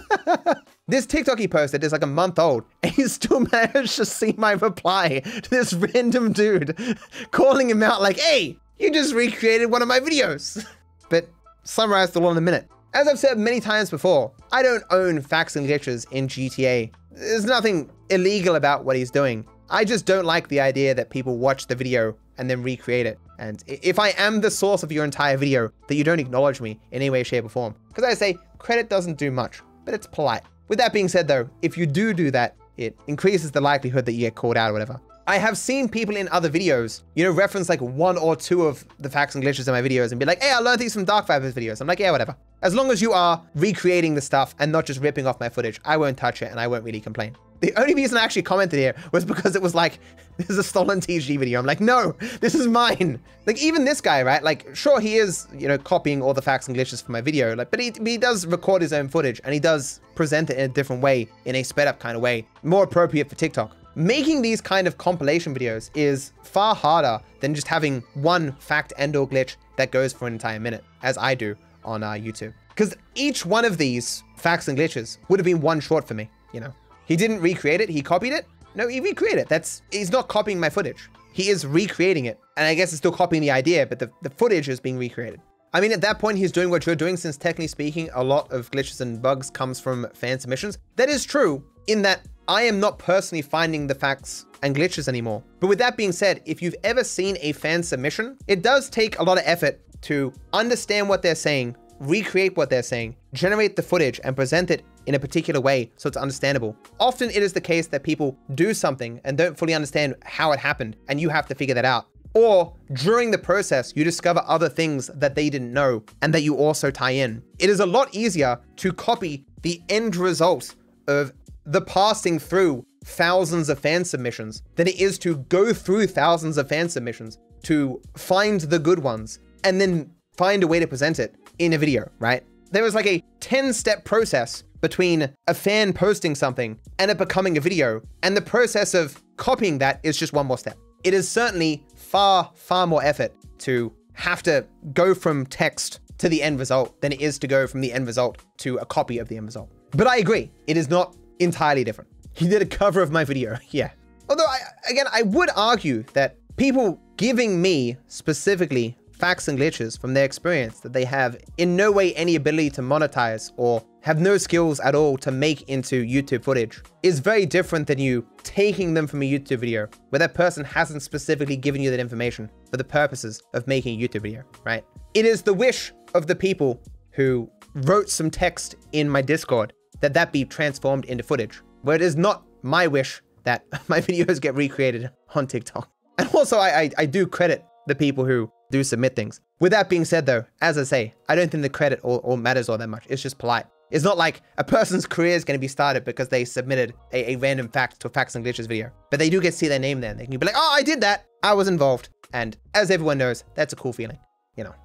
this 0.87 1.05
TikTok 1.05 1.39
he 1.39 1.47
posted 1.47 1.83
is 1.83 1.91
like 1.91 2.03
a 2.03 2.07
month 2.07 2.39
old, 2.39 2.63
and 2.83 2.91
he 2.91 3.07
still 3.07 3.39
managed 3.51 3.95
to 3.97 4.05
see 4.05 4.33
my 4.37 4.53
reply 4.53 5.19
to 5.19 5.49
this 5.49 5.73
random 5.73 6.33
dude 6.33 6.77
calling 7.31 7.69
him 7.69 7.83
out 7.83 8.01
like, 8.01 8.17
hey, 8.17 8.57
you 8.79 8.91
just 8.91 9.13
recreated 9.13 9.69
one 9.71 9.81
of 9.81 9.87
my 9.87 9.99
videos. 9.99 10.65
but 11.09 11.29
summarized 11.63 12.17
all 12.17 12.31
in 12.31 12.37
a 12.37 12.41
minute. 12.41 12.67
As 12.91 13.07
I've 13.07 13.19
said 13.19 13.37
many 13.37 13.59
times 13.59 13.91
before, 13.91 14.31
I 14.51 14.63
don't 14.63 14.83
own 14.89 15.21
facts 15.21 15.55
and 15.55 15.67
glitches 15.67 16.11
in 16.11 16.27
GTA. 16.27 16.91
There's 17.11 17.45
nothing 17.45 17.91
illegal 18.09 18.55
about 18.55 18.83
what 18.83 18.95
he's 18.95 19.11
doing. 19.11 19.45
I 19.69 19.85
just 19.85 20.07
don't 20.07 20.25
like 20.25 20.47
the 20.47 20.59
idea 20.59 20.95
that 20.95 21.11
people 21.11 21.37
watch 21.37 21.67
the 21.67 21.75
video 21.75 22.17
and 22.39 22.49
then 22.49 22.63
recreate 22.63 23.05
it. 23.05 23.19
And 23.37 23.63
if 23.67 23.99
I 23.99 24.09
am 24.17 24.41
the 24.41 24.49
source 24.49 24.81
of 24.81 24.91
your 24.91 25.05
entire 25.05 25.37
video, 25.37 25.71
that 25.87 25.95
you 25.95 26.03
don't 26.03 26.19
acknowledge 26.19 26.61
me 26.61 26.79
in 26.91 26.95
any 26.95 27.11
way, 27.11 27.21
shape, 27.21 27.45
or 27.45 27.49
form. 27.49 27.75
Because 27.89 28.05
I 28.05 28.15
say, 28.15 28.37
credit 28.57 28.89
doesn't 28.89 29.19
do 29.19 29.29
much, 29.29 29.61
but 29.85 29.93
it's 29.93 30.07
polite. 30.07 30.41
With 30.67 30.79
that 30.79 30.91
being 30.91 31.07
said 31.07 31.27
though, 31.27 31.47
if 31.61 31.77
you 31.77 31.85
do 31.85 32.11
do 32.11 32.31
that, 32.31 32.55
it 32.77 32.97
increases 33.05 33.51
the 33.51 33.61
likelihood 33.61 34.05
that 34.07 34.13
you 34.13 34.21
get 34.21 34.33
called 34.33 34.57
out 34.57 34.71
or 34.71 34.73
whatever. 34.73 34.99
I 35.27 35.37
have 35.37 35.59
seen 35.59 35.87
people 35.87 36.15
in 36.15 36.27
other 36.29 36.49
videos, 36.49 37.03
you 37.13 37.23
know, 37.23 37.29
reference 37.29 37.69
like 37.69 37.81
one 37.81 38.17
or 38.17 38.35
two 38.35 38.65
of 38.65 38.83
the 38.97 39.11
facts 39.11 39.35
and 39.35 39.43
glitches 39.43 39.67
in 39.67 39.73
my 39.73 39.81
videos 39.87 40.09
and 40.09 40.19
be 40.19 40.25
like, 40.25 40.41
hey, 40.41 40.51
I 40.51 40.57
learned 40.57 40.79
these 40.79 40.95
from 40.95 41.05
Dark 41.05 41.27
Viper's 41.27 41.53
videos. 41.53 41.81
I'm 41.81 41.87
like, 41.87 41.99
yeah, 41.99 42.09
whatever. 42.09 42.35
As 42.61 42.75
long 42.75 42.91
as 42.91 43.01
you 43.01 43.13
are 43.13 43.41
recreating 43.55 44.15
the 44.15 44.21
stuff 44.21 44.53
and 44.59 44.69
not 44.69 44.85
just 44.85 44.99
ripping 44.99 45.25
off 45.25 45.39
my 45.39 45.47
footage, 45.47 45.79
I 45.85 45.95
won't 45.95 46.17
touch 46.17 46.41
it 46.41 46.51
and 46.51 46.59
I 46.59 46.67
won't 46.67 46.83
really 46.83 46.99
complain. 46.99 47.37
The 47.61 47.73
only 47.79 47.95
reason 47.95 48.17
I 48.17 48.23
actually 48.23 48.41
commented 48.41 48.79
here 48.79 48.95
was 49.13 49.23
because 49.23 49.55
it 49.55 49.61
was 49.61 49.73
like, 49.73 49.99
this 50.37 50.49
is 50.49 50.57
a 50.57 50.63
stolen 50.63 50.99
TGG 50.99 51.39
video. 51.39 51.57
I'm 51.59 51.65
like, 51.65 51.79
no, 51.79 52.15
this 52.41 52.55
is 52.55 52.67
mine. 52.67 53.21
Like 53.47 53.61
even 53.61 53.85
this 53.85 54.01
guy, 54.01 54.23
right? 54.23 54.43
Like, 54.43 54.75
sure, 54.75 54.99
he 54.99 55.15
is, 55.15 55.47
you 55.57 55.69
know, 55.69 55.77
copying 55.77 56.21
all 56.21 56.33
the 56.33 56.41
facts 56.41 56.67
and 56.67 56.75
glitches 56.75 57.01
from 57.01 57.13
my 57.13 57.21
video, 57.21 57.55
like, 57.55 57.71
but 57.71 57.79
he, 57.79 57.93
he 58.03 58.17
does 58.17 58.45
record 58.45 58.81
his 58.81 58.91
own 58.91 59.07
footage 59.07 59.39
and 59.45 59.53
he 59.53 59.59
does 59.59 60.01
present 60.15 60.49
it 60.49 60.57
in 60.57 60.69
a 60.69 60.73
different 60.73 61.01
way, 61.01 61.29
in 61.45 61.55
a 61.55 61.63
sped 61.63 61.87
up 61.87 61.99
kind 61.99 62.17
of 62.17 62.21
way, 62.21 62.45
more 62.63 62.83
appropriate 62.83 63.29
for 63.29 63.35
TikTok. 63.35 63.73
Making 63.95 64.41
these 64.41 64.59
kind 64.59 64.85
of 64.85 64.97
compilation 64.97 65.55
videos 65.55 65.91
is 65.95 66.33
far 66.43 66.75
harder 66.75 67.21
than 67.39 67.55
just 67.55 67.67
having 67.69 68.03
one 68.15 68.51
fact 68.59 68.91
and 68.97 69.15
or 69.15 69.27
glitch 69.27 69.55
that 69.77 69.91
goes 69.91 70.11
for 70.11 70.27
an 70.27 70.33
entire 70.33 70.59
minute, 70.59 70.83
as 71.03 71.17
I 71.17 71.35
do 71.35 71.55
on 71.83 72.03
uh, 72.03 72.11
YouTube. 72.11 72.53
Because 72.69 72.95
each 73.15 73.45
one 73.45 73.65
of 73.65 73.77
these 73.77 74.23
facts 74.37 74.67
and 74.67 74.77
glitches 74.77 75.17
would 75.27 75.39
have 75.39 75.45
been 75.45 75.61
one 75.61 75.79
short 75.79 76.07
for 76.07 76.13
me, 76.13 76.29
you 76.53 76.59
know. 76.59 76.73
He 77.05 77.15
didn't 77.15 77.41
recreate 77.41 77.81
it, 77.81 77.89
he 77.89 78.01
copied 78.01 78.33
it. 78.33 78.45
No, 78.75 78.87
he 78.87 78.99
recreated 78.99 79.39
it. 79.39 79.49
That's 79.49 79.81
he's 79.91 80.11
not 80.11 80.27
copying 80.27 80.59
my 80.59 80.69
footage. 80.69 81.09
He 81.33 81.49
is 81.49 81.65
recreating 81.65 82.25
it. 82.25 82.39
And 82.57 82.67
I 82.67 82.75
guess 82.75 82.89
it's 82.89 82.97
still 82.97 83.11
copying 83.11 83.41
the 83.41 83.51
idea, 83.51 83.85
but 83.85 83.99
the, 83.99 84.11
the 84.21 84.29
footage 84.29 84.69
is 84.69 84.79
being 84.79 84.97
recreated. 84.97 85.41
I 85.73 85.81
mean, 85.81 85.91
at 85.91 86.01
that 86.01 86.17
point, 86.17 86.37
he's 86.37 86.51
doing 86.51 86.69
what 86.71 86.85
you're 86.85 86.95
doing, 86.95 87.15
since 87.15 87.37
technically 87.37 87.67
speaking, 87.67 88.09
a 88.13 88.23
lot 88.23 88.51
of 88.51 88.71
glitches 88.71 89.01
and 89.01 89.21
bugs 89.21 89.51
comes 89.51 89.79
from 89.79 90.07
fan 90.13 90.39
submissions. 90.39 90.79
That 90.95 91.09
is 91.09 91.23
true, 91.23 91.63
in 91.87 92.01
that 92.01 92.21
I 92.47 92.63
am 92.63 92.79
not 92.79 92.97
personally 92.97 93.43
finding 93.43 93.85
the 93.85 93.93
facts 93.93 94.47
and 94.63 94.75
glitches 94.75 95.07
anymore. 95.07 95.43
But 95.59 95.67
with 95.67 95.77
that 95.77 95.95
being 95.95 96.11
said, 96.11 96.41
if 96.45 96.61
you've 96.61 96.75
ever 96.83 97.03
seen 97.03 97.37
a 97.41 97.51
fan 97.51 97.83
submission, 97.83 98.37
it 98.47 98.63
does 98.63 98.89
take 98.89 99.19
a 99.19 99.23
lot 99.23 99.37
of 99.37 99.43
effort 99.45 99.79
to 100.01 100.33
understand 100.53 101.09
what 101.09 101.21
they're 101.21 101.35
saying, 101.35 101.75
recreate 101.99 102.55
what 102.57 102.69
they're 102.69 102.83
saying, 102.83 103.15
generate 103.33 103.75
the 103.75 103.81
footage, 103.81 104.19
and 104.23 104.35
present 104.35 104.71
it 104.71 104.83
in 105.05 105.15
a 105.15 105.19
particular 105.19 105.59
way 105.59 105.91
so 105.97 106.07
it's 106.07 106.17
understandable. 106.17 106.75
Often 106.99 107.31
it 107.31 107.43
is 107.43 107.53
the 107.53 107.61
case 107.61 107.87
that 107.87 108.03
people 108.03 108.37
do 108.55 108.73
something 108.73 109.19
and 109.23 109.37
don't 109.37 109.57
fully 109.57 109.73
understand 109.73 110.15
how 110.23 110.51
it 110.51 110.59
happened, 110.59 110.95
and 111.07 111.19
you 111.19 111.29
have 111.29 111.47
to 111.47 111.55
figure 111.55 111.75
that 111.75 111.85
out. 111.85 112.07
Or 112.35 112.75
during 112.93 113.31
the 113.31 113.37
process, 113.37 113.91
you 113.95 114.03
discover 114.03 114.43
other 114.45 114.69
things 114.69 115.07
that 115.15 115.35
they 115.35 115.49
didn't 115.49 115.73
know 115.73 116.03
and 116.21 116.33
that 116.33 116.41
you 116.41 116.55
also 116.55 116.91
tie 116.91 117.11
in. 117.11 117.41
It 117.57 117.69
is 117.69 117.79
a 117.79 117.85
lot 117.85 118.13
easier 118.13 118.59
to 118.77 118.93
copy 118.93 119.45
the 119.63 119.81
end 119.89 120.15
result 120.15 120.75
of 121.07 121.33
the 121.65 121.81
passing 121.81 122.39
through 122.39 122.85
thousands 123.03 123.69
of 123.69 123.79
fan 123.79 124.05
submissions 124.05 124.61
than 124.75 124.87
it 124.87 124.99
is 124.99 125.17
to 125.19 125.37
go 125.37 125.73
through 125.73 126.07
thousands 126.07 126.57
of 126.57 126.69
fan 126.69 126.87
submissions 126.89 127.39
to 127.63 128.01
find 128.15 128.61
the 128.61 128.79
good 128.79 128.99
ones 128.99 129.39
and 129.63 129.79
then 129.79 130.11
find 130.37 130.63
a 130.63 130.67
way 130.67 130.79
to 130.79 130.87
present 130.87 131.19
it 131.19 131.35
in 131.59 131.73
a 131.73 131.77
video, 131.77 132.09
right? 132.19 132.43
There 132.71 132.83
was 132.83 132.95
like 132.95 133.07
a 133.07 133.23
10 133.39 133.73
step 133.73 134.05
process 134.05 134.63
between 134.81 135.29
a 135.47 135.53
fan 135.53 135.91
posting 135.93 136.35
something 136.35 136.79
and 136.99 137.11
it 137.11 137.17
becoming 137.17 137.57
a 137.57 137.61
video. 137.61 138.01
And 138.23 138.37
the 138.37 138.41
process 138.41 138.93
of 138.93 139.21
copying 139.37 139.77
that 139.79 139.99
is 140.03 140.17
just 140.17 140.33
one 140.33 140.45
more 140.45 140.57
step. 140.57 140.77
it 141.03 141.13
is 141.13 141.29
certainly 141.29 141.85
far, 141.95 142.51
far 142.55 142.85
more 142.85 143.03
effort 143.03 143.33
to 143.59 143.93
have 144.13 144.43
to 144.43 144.65
go 144.93 145.13
from 145.13 145.45
text 145.45 146.01
to 146.17 146.27
the 146.27 146.43
end 146.43 146.59
result 146.59 146.99
than 147.01 147.13
it 147.13 147.21
is 147.21 147.39
to 147.39 147.47
go 147.47 147.65
from 147.65 147.81
the 147.81 147.91
end 147.93 148.05
result 148.05 148.37
to 148.57 148.77
a 148.77 148.85
copy 148.85 149.17
of 149.17 149.27
the 149.29 149.37
end 149.37 149.45
result. 149.45 149.69
But 149.91 150.07
I 150.07 150.17
agree, 150.17 150.51
it 150.67 150.75
is 150.75 150.89
not 150.89 151.15
entirely 151.39 151.83
different. 151.83 152.09
He 152.33 152.47
did 152.47 152.61
a 152.61 152.65
cover 152.65 153.01
of 153.01 153.11
my 153.11 153.23
video, 153.23 153.57
yeah. 153.69 153.91
Although, 154.29 154.45
I, 154.45 154.59
again, 154.89 155.05
I 155.11 155.23
would 155.23 155.49
argue 155.55 156.03
that 156.13 156.35
people 156.57 156.99
giving 157.17 157.61
me 157.61 157.97
specifically 158.07 158.97
facts 159.19 159.49
and 159.49 159.59
glitches 159.59 159.99
from 159.99 160.13
their 160.13 160.23
experience 160.23 160.79
that 160.79 160.93
they 160.93 161.03
have 161.03 161.37
in 161.57 161.75
no 161.75 161.91
way 161.91 162.13
any 162.15 162.35
ability 162.35 162.69
to 162.69 162.81
monetize 162.81 163.51
or 163.57 163.83
have 164.01 164.19
no 164.19 164.37
skills 164.37 164.79
at 164.79 164.95
all 164.95 165.17
to 165.17 165.29
make 165.29 165.63
into 165.63 166.05
YouTube 166.05 166.43
footage 166.43 166.81
is 167.03 167.19
very 167.19 167.45
different 167.45 167.85
than 167.85 167.99
you 167.99 168.25
taking 168.43 168.93
them 168.93 169.05
from 169.05 169.21
a 169.21 169.29
YouTube 169.29 169.59
video 169.59 169.87
where 170.09 170.19
that 170.19 170.33
person 170.33 170.63
hasn't 170.63 171.01
specifically 171.01 171.57
given 171.57 171.81
you 171.81 171.91
that 171.91 171.99
information 171.99 172.49
for 172.71 172.77
the 172.77 172.83
purposes 172.83 173.43
of 173.53 173.67
making 173.67 174.01
a 174.01 174.07
YouTube 174.07 174.21
video, 174.21 174.43
right? 174.63 174.85
It 175.13 175.25
is 175.25 175.41
the 175.41 175.53
wish 175.53 175.91
of 176.15 176.27
the 176.27 176.35
people 176.35 176.81
who 177.11 177.49
wrote 177.75 178.09
some 178.09 178.31
text 178.31 178.75
in 178.93 179.09
my 179.09 179.21
Discord 179.21 179.73
that 179.99 180.13
that 180.13 180.31
be 180.31 180.45
transformed 180.45 181.03
into 181.05 181.23
footage, 181.23 181.61
where 181.81 181.95
it 181.95 182.01
is 182.01 182.15
not 182.15 182.45
my 182.61 182.87
wish 182.87 183.21
that 183.43 183.65
my 183.89 183.99
videos 183.99 184.39
get 184.39 184.55
recreated 184.55 185.09
on 185.35 185.45
TikTok. 185.45 185.89
And 186.17 186.29
also, 186.33 186.57
I, 186.57 186.81
I, 186.81 186.89
I 186.99 187.05
do 187.05 187.27
credit 187.27 187.65
the 187.87 187.95
people 187.95 188.25
who 188.25 188.51
do 188.71 188.83
submit 188.83 189.15
things. 189.15 189.41
With 189.59 189.71
that 189.71 189.89
being 189.89 190.05
said 190.05 190.25
though, 190.25 190.45
as 190.61 190.77
I 190.77 190.83
say, 190.83 191.13
I 191.27 191.35
don't 191.35 191.49
think 191.49 191.63
the 191.63 191.69
credit 191.69 191.99
all, 192.03 192.17
all 192.17 192.37
matters 192.37 192.69
all 192.69 192.77
that 192.77 192.89
much. 192.89 193.05
It's 193.09 193.21
just 193.21 193.37
polite. 193.37 193.65
It's 193.91 194.03
not 194.03 194.17
like 194.17 194.41
a 194.57 194.63
person's 194.63 195.05
career 195.15 195.35
is 195.35 195.43
going 195.43 195.57
to 195.57 195.61
be 195.61 195.67
started 195.67 196.05
because 196.05 196.29
they 196.29 196.45
submitted 196.45 196.93
a, 197.11 197.33
a, 197.33 197.35
random 197.37 197.69
fact 197.69 197.99
to 198.01 198.07
a 198.07 198.11
Facts 198.11 198.35
and 198.35 198.45
Glitches 198.45 198.67
video. 198.67 198.91
But 199.09 199.19
they 199.19 199.29
do 199.29 199.41
get 199.41 199.51
to 199.51 199.57
see 199.57 199.67
their 199.67 199.79
name 199.79 200.01
there. 200.01 200.13
They 200.13 200.25
can 200.25 200.37
be 200.37 200.45
like, 200.45 200.55
oh, 200.57 200.73
I 200.75 200.83
did 200.83 201.01
that. 201.01 201.25
I 201.43 201.53
was 201.53 201.67
involved. 201.67 202.09
And 202.33 202.55
as 202.75 202.91
everyone 202.91 203.17
knows, 203.17 203.43
that's 203.55 203.73
a 203.73 203.75
cool 203.75 203.93
feeling, 203.93 204.19
you 204.55 204.63
know. 204.63 204.75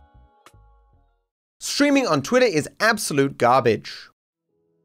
Streaming 1.59 2.07
on 2.07 2.23
Twitter 2.23 2.47
is 2.47 2.69
absolute 2.81 3.39
garbage. 3.39 4.09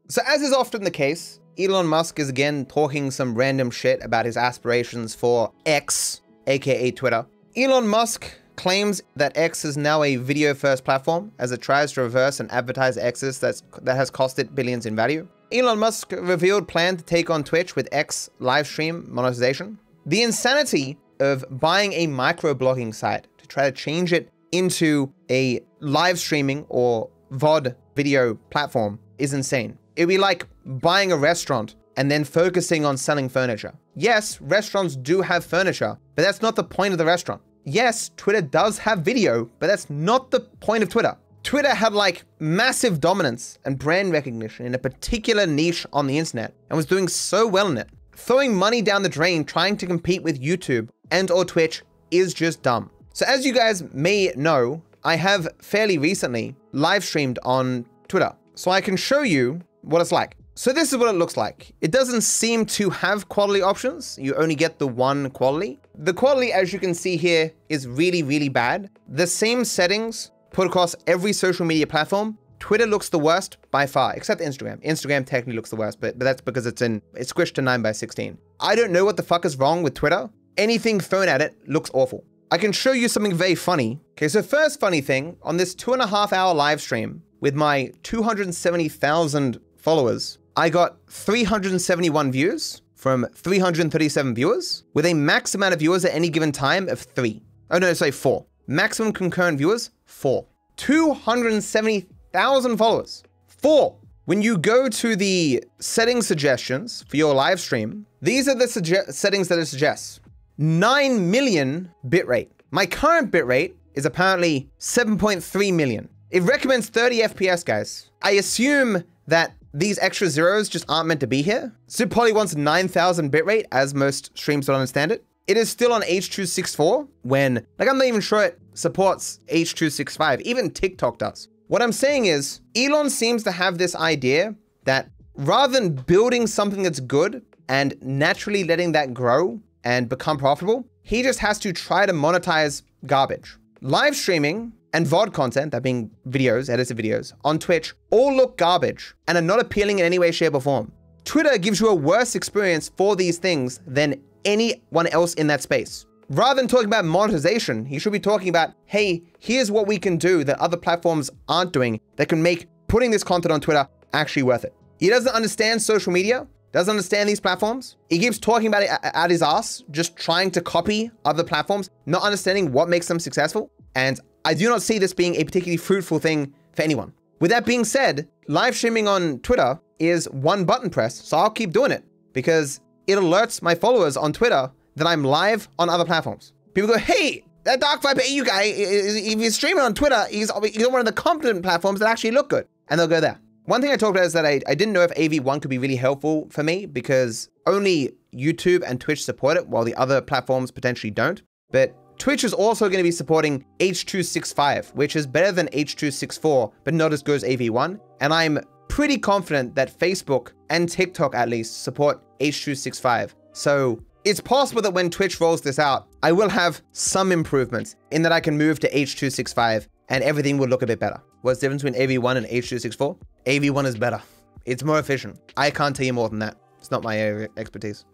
So 0.08 0.22
as 0.26 0.42
is 0.42 0.52
often 0.52 0.84
the 0.84 0.90
case, 0.90 1.40
Elon 1.58 1.86
Musk 1.86 2.18
is 2.18 2.28
again 2.28 2.66
talking 2.66 3.10
some 3.10 3.34
random 3.34 3.70
shit 3.70 4.02
about 4.02 4.24
his 4.24 4.36
aspirations 4.36 5.14
for 5.14 5.52
X, 5.66 6.22
aka 6.46 6.90
Twitter. 6.90 7.26
Elon 7.56 7.86
Musk 7.86 8.32
claims 8.60 9.02
that 9.16 9.34
X 9.38 9.64
is 9.64 9.78
now 9.78 10.02
a 10.02 10.16
video 10.16 10.52
first 10.52 10.84
platform 10.84 11.32
as 11.38 11.50
it 11.50 11.62
tries 11.62 11.92
to 11.92 12.02
reverse 12.02 12.40
an 12.40 12.50
advertise 12.50 12.98
X's 12.98 13.38
that's, 13.38 13.62
that 13.80 13.96
has 13.96 14.10
cost 14.10 14.38
it 14.38 14.54
billions 14.54 14.84
in 14.84 14.94
value. 14.94 15.26
Elon 15.50 15.78
Musk 15.78 16.12
revealed 16.12 16.68
plan 16.68 16.98
to 16.98 17.02
take 17.02 17.30
on 17.30 17.42
Twitch 17.42 17.74
with 17.74 17.88
X 17.90 18.28
live 18.38 18.66
stream 18.66 19.06
monetization. 19.08 19.78
The 20.04 20.22
insanity 20.22 20.98
of 21.20 21.42
buying 21.58 21.94
a 21.94 22.06
microblogging 22.06 22.94
site 22.94 23.26
to 23.38 23.46
try 23.46 23.64
to 23.64 23.72
change 23.72 24.12
it 24.12 24.28
into 24.52 25.10
a 25.30 25.60
live 25.80 26.18
streaming 26.18 26.66
or 26.68 27.08
VOD 27.32 27.74
video 27.96 28.34
platform 28.50 28.98
is 29.16 29.32
insane. 29.32 29.78
It'd 29.96 30.10
be 30.10 30.18
like 30.18 30.46
buying 30.66 31.12
a 31.12 31.16
restaurant 31.16 31.76
and 31.96 32.10
then 32.10 32.24
focusing 32.24 32.84
on 32.84 32.98
selling 32.98 33.30
furniture. 33.30 33.72
Yes, 33.96 34.38
restaurants 34.42 34.96
do 34.96 35.22
have 35.22 35.46
furniture, 35.46 35.96
but 36.14 36.22
that's 36.22 36.42
not 36.42 36.56
the 36.56 36.64
point 36.64 36.92
of 36.92 36.98
the 36.98 37.06
restaurant 37.06 37.40
yes, 37.64 38.10
Twitter 38.16 38.42
does 38.42 38.78
have 38.78 39.00
video, 39.00 39.50
but 39.58 39.66
that's 39.66 39.90
not 39.90 40.30
the 40.30 40.40
point 40.40 40.82
of 40.82 40.88
Twitter. 40.88 41.16
Twitter 41.42 41.74
had 41.74 41.92
like 41.92 42.24
massive 42.38 43.00
dominance 43.00 43.58
and 43.64 43.78
brand 43.78 44.12
recognition 44.12 44.66
in 44.66 44.74
a 44.74 44.78
particular 44.78 45.46
niche 45.46 45.86
on 45.92 46.06
the 46.06 46.18
internet 46.18 46.52
and 46.68 46.76
was 46.76 46.86
doing 46.86 47.08
so 47.08 47.46
well 47.46 47.68
in 47.68 47.78
it. 47.78 47.88
Throwing 48.12 48.54
money 48.54 48.82
down 48.82 49.02
the 49.02 49.08
drain 49.08 49.44
trying 49.44 49.76
to 49.78 49.86
compete 49.86 50.22
with 50.22 50.40
YouTube 50.40 50.90
and 51.10 51.30
or 51.30 51.44
Twitch 51.44 51.82
is 52.10 52.34
just 52.34 52.62
dumb. 52.62 52.90
So 53.14 53.24
as 53.26 53.46
you 53.46 53.52
guys 53.54 53.82
may 53.94 54.32
know, 54.36 54.82
I 55.02 55.16
have 55.16 55.48
fairly 55.60 55.96
recently 55.96 56.54
live 56.72 57.04
streamed 57.04 57.38
on 57.42 57.86
Twitter. 58.08 58.32
So 58.54 58.70
I 58.70 58.82
can 58.82 58.96
show 58.96 59.22
you 59.22 59.60
what 59.80 60.02
it's 60.02 60.12
like. 60.12 60.36
So 60.60 60.74
this 60.74 60.92
is 60.92 60.98
what 60.98 61.08
it 61.08 61.16
looks 61.16 61.38
like. 61.38 61.72
It 61.80 61.90
doesn't 61.90 62.20
seem 62.20 62.66
to 62.66 62.90
have 62.90 63.30
quality 63.30 63.62
options. 63.62 64.18
You 64.20 64.34
only 64.34 64.54
get 64.54 64.78
the 64.78 64.86
one 64.86 65.30
quality. 65.30 65.80
The 65.94 66.12
quality, 66.12 66.52
as 66.52 66.70
you 66.70 66.78
can 66.78 66.92
see 66.92 67.16
here, 67.16 67.50
is 67.70 67.88
really, 67.88 68.22
really 68.22 68.50
bad. 68.50 68.90
The 69.08 69.26
same 69.26 69.64
settings 69.64 70.32
put 70.52 70.66
across 70.66 70.94
every 71.06 71.32
social 71.32 71.64
media 71.64 71.86
platform. 71.86 72.36
Twitter 72.58 72.84
looks 72.84 73.08
the 73.08 73.18
worst 73.18 73.56
by 73.70 73.86
far, 73.86 74.14
except 74.14 74.42
Instagram. 74.42 74.84
Instagram 74.84 75.24
technically 75.24 75.54
looks 75.54 75.70
the 75.70 75.76
worst, 75.76 75.98
but, 75.98 76.18
but 76.18 76.26
that's 76.26 76.42
because 76.42 76.66
it's 76.66 76.82
in 76.82 77.00
it's 77.14 77.32
squished 77.32 77.54
to 77.54 77.62
9 77.62 77.80
by 77.80 77.92
16. 77.92 78.36
I 78.60 78.74
don't 78.74 78.92
know 78.92 79.06
what 79.06 79.16
the 79.16 79.22
fuck 79.22 79.46
is 79.46 79.56
wrong 79.56 79.82
with 79.82 79.94
Twitter. 79.94 80.28
Anything 80.58 81.00
thrown 81.00 81.28
at 81.30 81.40
it 81.40 81.56
looks 81.68 81.90
awful. 81.94 82.22
I 82.50 82.58
can 82.58 82.72
show 82.72 82.92
you 82.92 83.08
something 83.08 83.32
very 83.34 83.54
funny. 83.54 83.98
Okay, 84.10 84.28
so 84.28 84.42
first 84.42 84.78
funny 84.78 85.00
thing, 85.00 85.38
on 85.42 85.56
this 85.56 85.74
two 85.74 85.94
and 85.94 86.02
a 86.02 86.06
half 86.06 86.34
hour 86.34 86.52
live 86.52 86.82
stream 86.82 87.22
with 87.40 87.54
my 87.54 87.94
270,000 88.02 89.58
followers, 89.78 90.36
I 90.56 90.68
got 90.68 90.96
371 91.08 92.32
views 92.32 92.82
from 92.94 93.26
337 93.34 94.34
viewers 94.34 94.84
with 94.94 95.06
a 95.06 95.14
max 95.14 95.54
amount 95.54 95.72
of 95.72 95.80
viewers 95.80 96.04
at 96.04 96.14
any 96.14 96.28
given 96.28 96.52
time 96.52 96.88
of 96.88 97.00
three. 97.00 97.42
Oh 97.70 97.78
no, 97.78 97.92
sorry, 97.94 98.10
four. 98.10 98.44
Maximum 98.66 99.12
concurrent 99.12 99.58
viewers, 99.58 99.90
four. 100.04 100.46
270,000 100.76 102.76
followers, 102.76 103.22
four. 103.46 103.96
When 104.26 104.42
you 104.42 104.58
go 104.58 104.88
to 104.88 105.16
the 105.16 105.64
setting 105.78 106.22
suggestions 106.22 107.04
for 107.08 107.16
your 107.16 107.34
live 107.34 107.60
stream, 107.60 108.06
these 108.22 108.48
are 108.48 108.54
the 108.54 108.68
settings 108.68 109.48
that 109.48 109.58
it 109.58 109.66
suggests. 109.66 110.20
9 110.58 111.30
million 111.30 111.90
bitrate. 112.06 112.48
My 112.70 112.86
current 112.86 113.32
bitrate 113.32 113.74
is 113.94 114.04
apparently 114.04 114.68
7.3 114.78 115.74
million. 115.74 116.08
It 116.30 116.42
recommends 116.42 116.88
30 116.88 117.22
FPS, 117.22 117.64
guys. 117.64 118.10
I 118.22 118.32
assume 118.32 119.02
that 119.26 119.54
these 119.72 119.98
extra 119.98 120.28
zeros 120.28 120.68
just 120.68 120.84
aren't 120.88 121.08
meant 121.08 121.20
to 121.20 121.26
be 121.26 121.42
here. 121.42 121.72
Sid 121.86 122.10
Poly 122.10 122.32
wants 122.32 122.54
9000 122.56 123.30
bitrate, 123.30 123.64
as 123.72 123.94
most 123.94 124.36
streams 124.36 124.66
don't 124.66 124.76
understand 124.76 125.12
it. 125.12 125.24
It 125.46 125.56
is 125.56 125.68
still 125.68 125.92
on 125.92 126.04
H.264 126.04 127.08
when, 127.22 127.66
like, 127.78 127.88
I'm 127.88 127.98
not 127.98 128.06
even 128.06 128.20
sure 128.20 128.44
it 128.44 128.58
supports 128.74 129.40
H.265. 129.48 130.40
Even 130.42 130.70
TikTok 130.70 131.18
does. 131.18 131.48
What 131.66 131.82
I'm 131.82 131.92
saying 131.92 132.26
is, 132.26 132.60
Elon 132.76 133.10
seems 133.10 133.42
to 133.44 133.52
have 133.52 133.78
this 133.78 133.94
idea 133.94 134.54
that 134.84 135.08
rather 135.34 135.72
than 135.72 135.94
building 135.94 136.46
something 136.46 136.82
that's 136.82 137.00
good 137.00 137.44
and 137.68 137.94
naturally 138.00 138.64
letting 138.64 138.92
that 138.92 139.14
grow 139.14 139.60
and 139.84 140.08
become 140.08 140.36
profitable, 140.36 140.86
he 141.02 141.22
just 141.22 141.38
has 141.38 141.58
to 141.60 141.72
try 141.72 142.06
to 142.06 142.12
monetize 142.12 142.82
garbage. 143.06 143.56
Live 143.80 144.14
streaming 144.14 144.72
and 144.92 145.06
VOD 145.06 145.32
content, 145.32 145.72
that 145.72 145.82
being 145.82 146.10
videos, 146.28 146.68
edited 146.68 146.96
videos, 146.96 147.32
on 147.44 147.58
Twitch, 147.58 147.94
all 148.10 148.34
look 148.34 148.56
garbage 148.56 149.14
and 149.28 149.38
are 149.38 149.42
not 149.42 149.60
appealing 149.60 149.98
in 149.98 150.04
any 150.04 150.18
way, 150.18 150.30
shape, 150.30 150.54
or 150.54 150.60
form. 150.60 150.92
Twitter 151.24 151.56
gives 151.58 151.80
you 151.80 151.88
a 151.88 151.94
worse 151.94 152.34
experience 152.34 152.90
for 152.96 153.16
these 153.16 153.38
things 153.38 153.80
than 153.86 154.20
anyone 154.44 155.06
else 155.08 155.34
in 155.34 155.46
that 155.46 155.62
space. 155.62 156.06
Rather 156.30 156.60
than 156.60 156.68
talking 156.68 156.86
about 156.86 157.04
monetization, 157.04 157.84
he 157.84 157.98
should 157.98 158.12
be 158.12 158.20
talking 158.20 158.48
about, 158.48 158.70
hey, 158.86 159.22
here's 159.38 159.70
what 159.70 159.86
we 159.86 159.98
can 159.98 160.16
do 160.16 160.44
that 160.44 160.58
other 160.60 160.76
platforms 160.76 161.30
aren't 161.48 161.72
doing 161.72 162.00
that 162.16 162.28
can 162.28 162.42
make 162.42 162.68
putting 162.86 163.10
this 163.10 163.24
content 163.24 163.52
on 163.52 163.60
Twitter 163.60 163.86
actually 164.12 164.44
worth 164.44 164.64
it. 164.64 164.74
He 164.98 165.08
doesn't 165.08 165.34
understand 165.34 165.82
social 165.82 166.12
media, 166.12 166.46
doesn't 166.72 166.90
understand 166.90 167.28
these 167.28 167.40
platforms. 167.40 167.96
He 168.08 168.18
keeps 168.18 168.38
talking 168.38 168.68
about 168.68 168.84
it 168.84 168.90
at 169.02 169.30
his 169.30 169.42
ass, 169.42 169.82
just 169.90 170.16
trying 170.16 170.50
to 170.52 170.60
copy 170.60 171.10
other 171.24 171.42
platforms, 171.42 171.90
not 172.06 172.22
understanding 172.22 172.70
what 172.70 172.88
makes 172.88 173.08
them 173.08 173.18
successful. 173.18 173.70
And 173.96 174.20
I 174.44 174.54
do 174.54 174.68
not 174.68 174.82
see 174.82 174.98
this 174.98 175.12
being 175.12 175.36
a 175.36 175.44
particularly 175.44 175.76
fruitful 175.76 176.18
thing 176.18 176.54
for 176.74 176.82
anyone. 176.82 177.12
With 177.40 177.50
that 177.50 177.66
being 177.66 177.84
said, 177.84 178.28
live 178.48 178.76
streaming 178.76 179.08
on 179.08 179.38
Twitter 179.40 179.78
is 179.98 180.28
one 180.30 180.64
button 180.64 180.90
press, 180.90 181.14
so 181.14 181.38
I'll 181.38 181.50
keep 181.50 181.72
doing 181.72 181.92
it 181.92 182.04
because 182.32 182.80
it 183.06 183.16
alerts 183.16 183.62
my 183.62 183.74
followers 183.74 184.16
on 184.16 184.32
Twitter 184.32 184.70
that 184.96 185.06
I'm 185.06 185.24
live 185.24 185.68
on 185.78 185.88
other 185.88 186.04
platforms. 186.04 186.52
People 186.74 186.88
go, 186.88 186.98
hey, 186.98 187.44
that 187.64 187.80
DarkViperAU 187.80 188.46
guy, 188.46 188.62
if 188.64 189.38
he's 189.38 189.54
streaming 189.54 189.84
on 189.84 189.94
Twitter, 189.94 190.24
he's, 190.30 190.50
he's 190.64 190.86
on 190.86 190.92
one 190.92 191.00
of 191.00 191.06
the 191.06 191.12
competent 191.12 191.62
platforms 191.62 192.00
that 192.00 192.08
actually 192.08 192.30
look 192.30 192.48
good. 192.48 192.66
And 192.88 192.98
they'll 192.98 193.06
go 193.06 193.20
there. 193.20 193.38
One 193.64 193.80
thing 193.80 193.90
I 193.90 193.96
talked 193.96 194.16
about 194.16 194.26
is 194.26 194.32
that 194.32 194.46
I, 194.46 194.60
I 194.66 194.74
didn't 194.74 194.92
know 194.92 195.02
if 195.02 195.12
AV1 195.12 195.62
could 195.62 195.70
be 195.70 195.78
really 195.78 195.96
helpful 195.96 196.48
for 196.50 196.62
me 196.62 196.86
because 196.86 197.50
only 197.66 198.12
YouTube 198.34 198.82
and 198.86 199.00
Twitch 199.00 199.24
support 199.24 199.56
it 199.56 199.68
while 199.68 199.84
the 199.84 199.94
other 199.94 200.20
platforms 200.20 200.70
potentially 200.70 201.10
don't. 201.10 201.42
But 201.70 201.94
Twitch 202.20 202.44
is 202.44 202.52
also 202.52 202.86
going 202.86 202.98
to 202.98 203.02
be 203.02 203.10
supporting 203.10 203.64
H.265, 203.80 204.94
which 204.94 205.16
is 205.16 205.26
better 205.26 205.52
than 205.52 205.70
H.264, 205.72 206.70
but 206.84 206.92
not 206.92 207.14
as 207.14 207.22
good 207.22 207.36
as 207.36 207.44
AV1. 207.44 207.98
And 208.20 208.34
I'm 208.34 208.58
pretty 208.88 209.16
confident 209.16 209.74
that 209.74 209.98
Facebook 209.98 210.52
and 210.68 210.86
TikTok 210.86 211.34
at 211.34 211.48
least 211.48 211.82
support 211.82 212.22
H.265. 212.40 213.32
So 213.52 214.04
it's 214.24 214.38
possible 214.38 214.82
that 214.82 214.92
when 214.92 215.08
Twitch 215.08 215.40
rolls 215.40 215.62
this 215.62 215.78
out, 215.78 216.08
I 216.22 216.30
will 216.30 216.50
have 216.50 216.82
some 216.92 217.32
improvements 217.32 217.96
in 218.10 218.20
that 218.20 218.32
I 218.32 218.40
can 218.40 218.58
move 218.58 218.80
to 218.80 218.98
H.265 218.98 219.86
and 220.10 220.22
everything 220.22 220.58
will 220.58 220.68
look 220.68 220.82
a 220.82 220.86
bit 220.86 221.00
better. 221.00 221.22
What's 221.40 221.60
the 221.60 221.68
difference 221.68 221.82
between 221.82 222.06
AV1 222.06 222.36
and 222.36 222.46
H.264? 222.50 223.16
AV1 223.46 223.86
is 223.86 223.96
better. 223.96 224.20
It's 224.66 224.84
more 224.84 224.98
efficient. 224.98 225.40
I 225.56 225.70
can't 225.70 225.96
tell 225.96 226.04
you 226.04 226.12
more 226.12 226.28
than 226.28 226.40
that. 226.40 226.58
It's 226.78 226.90
not 226.90 227.02
my 227.02 227.16
area 227.16 227.46
of 227.46 227.50
expertise. 227.56 228.04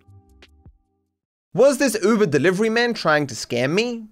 Was 1.56 1.78
this 1.78 1.96
Uber 2.02 2.26
delivery 2.26 2.68
man 2.68 2.92
trying 2.92 3.26
to 3.28 3.34
scam 3.34 3.70
me? 3.70 4.04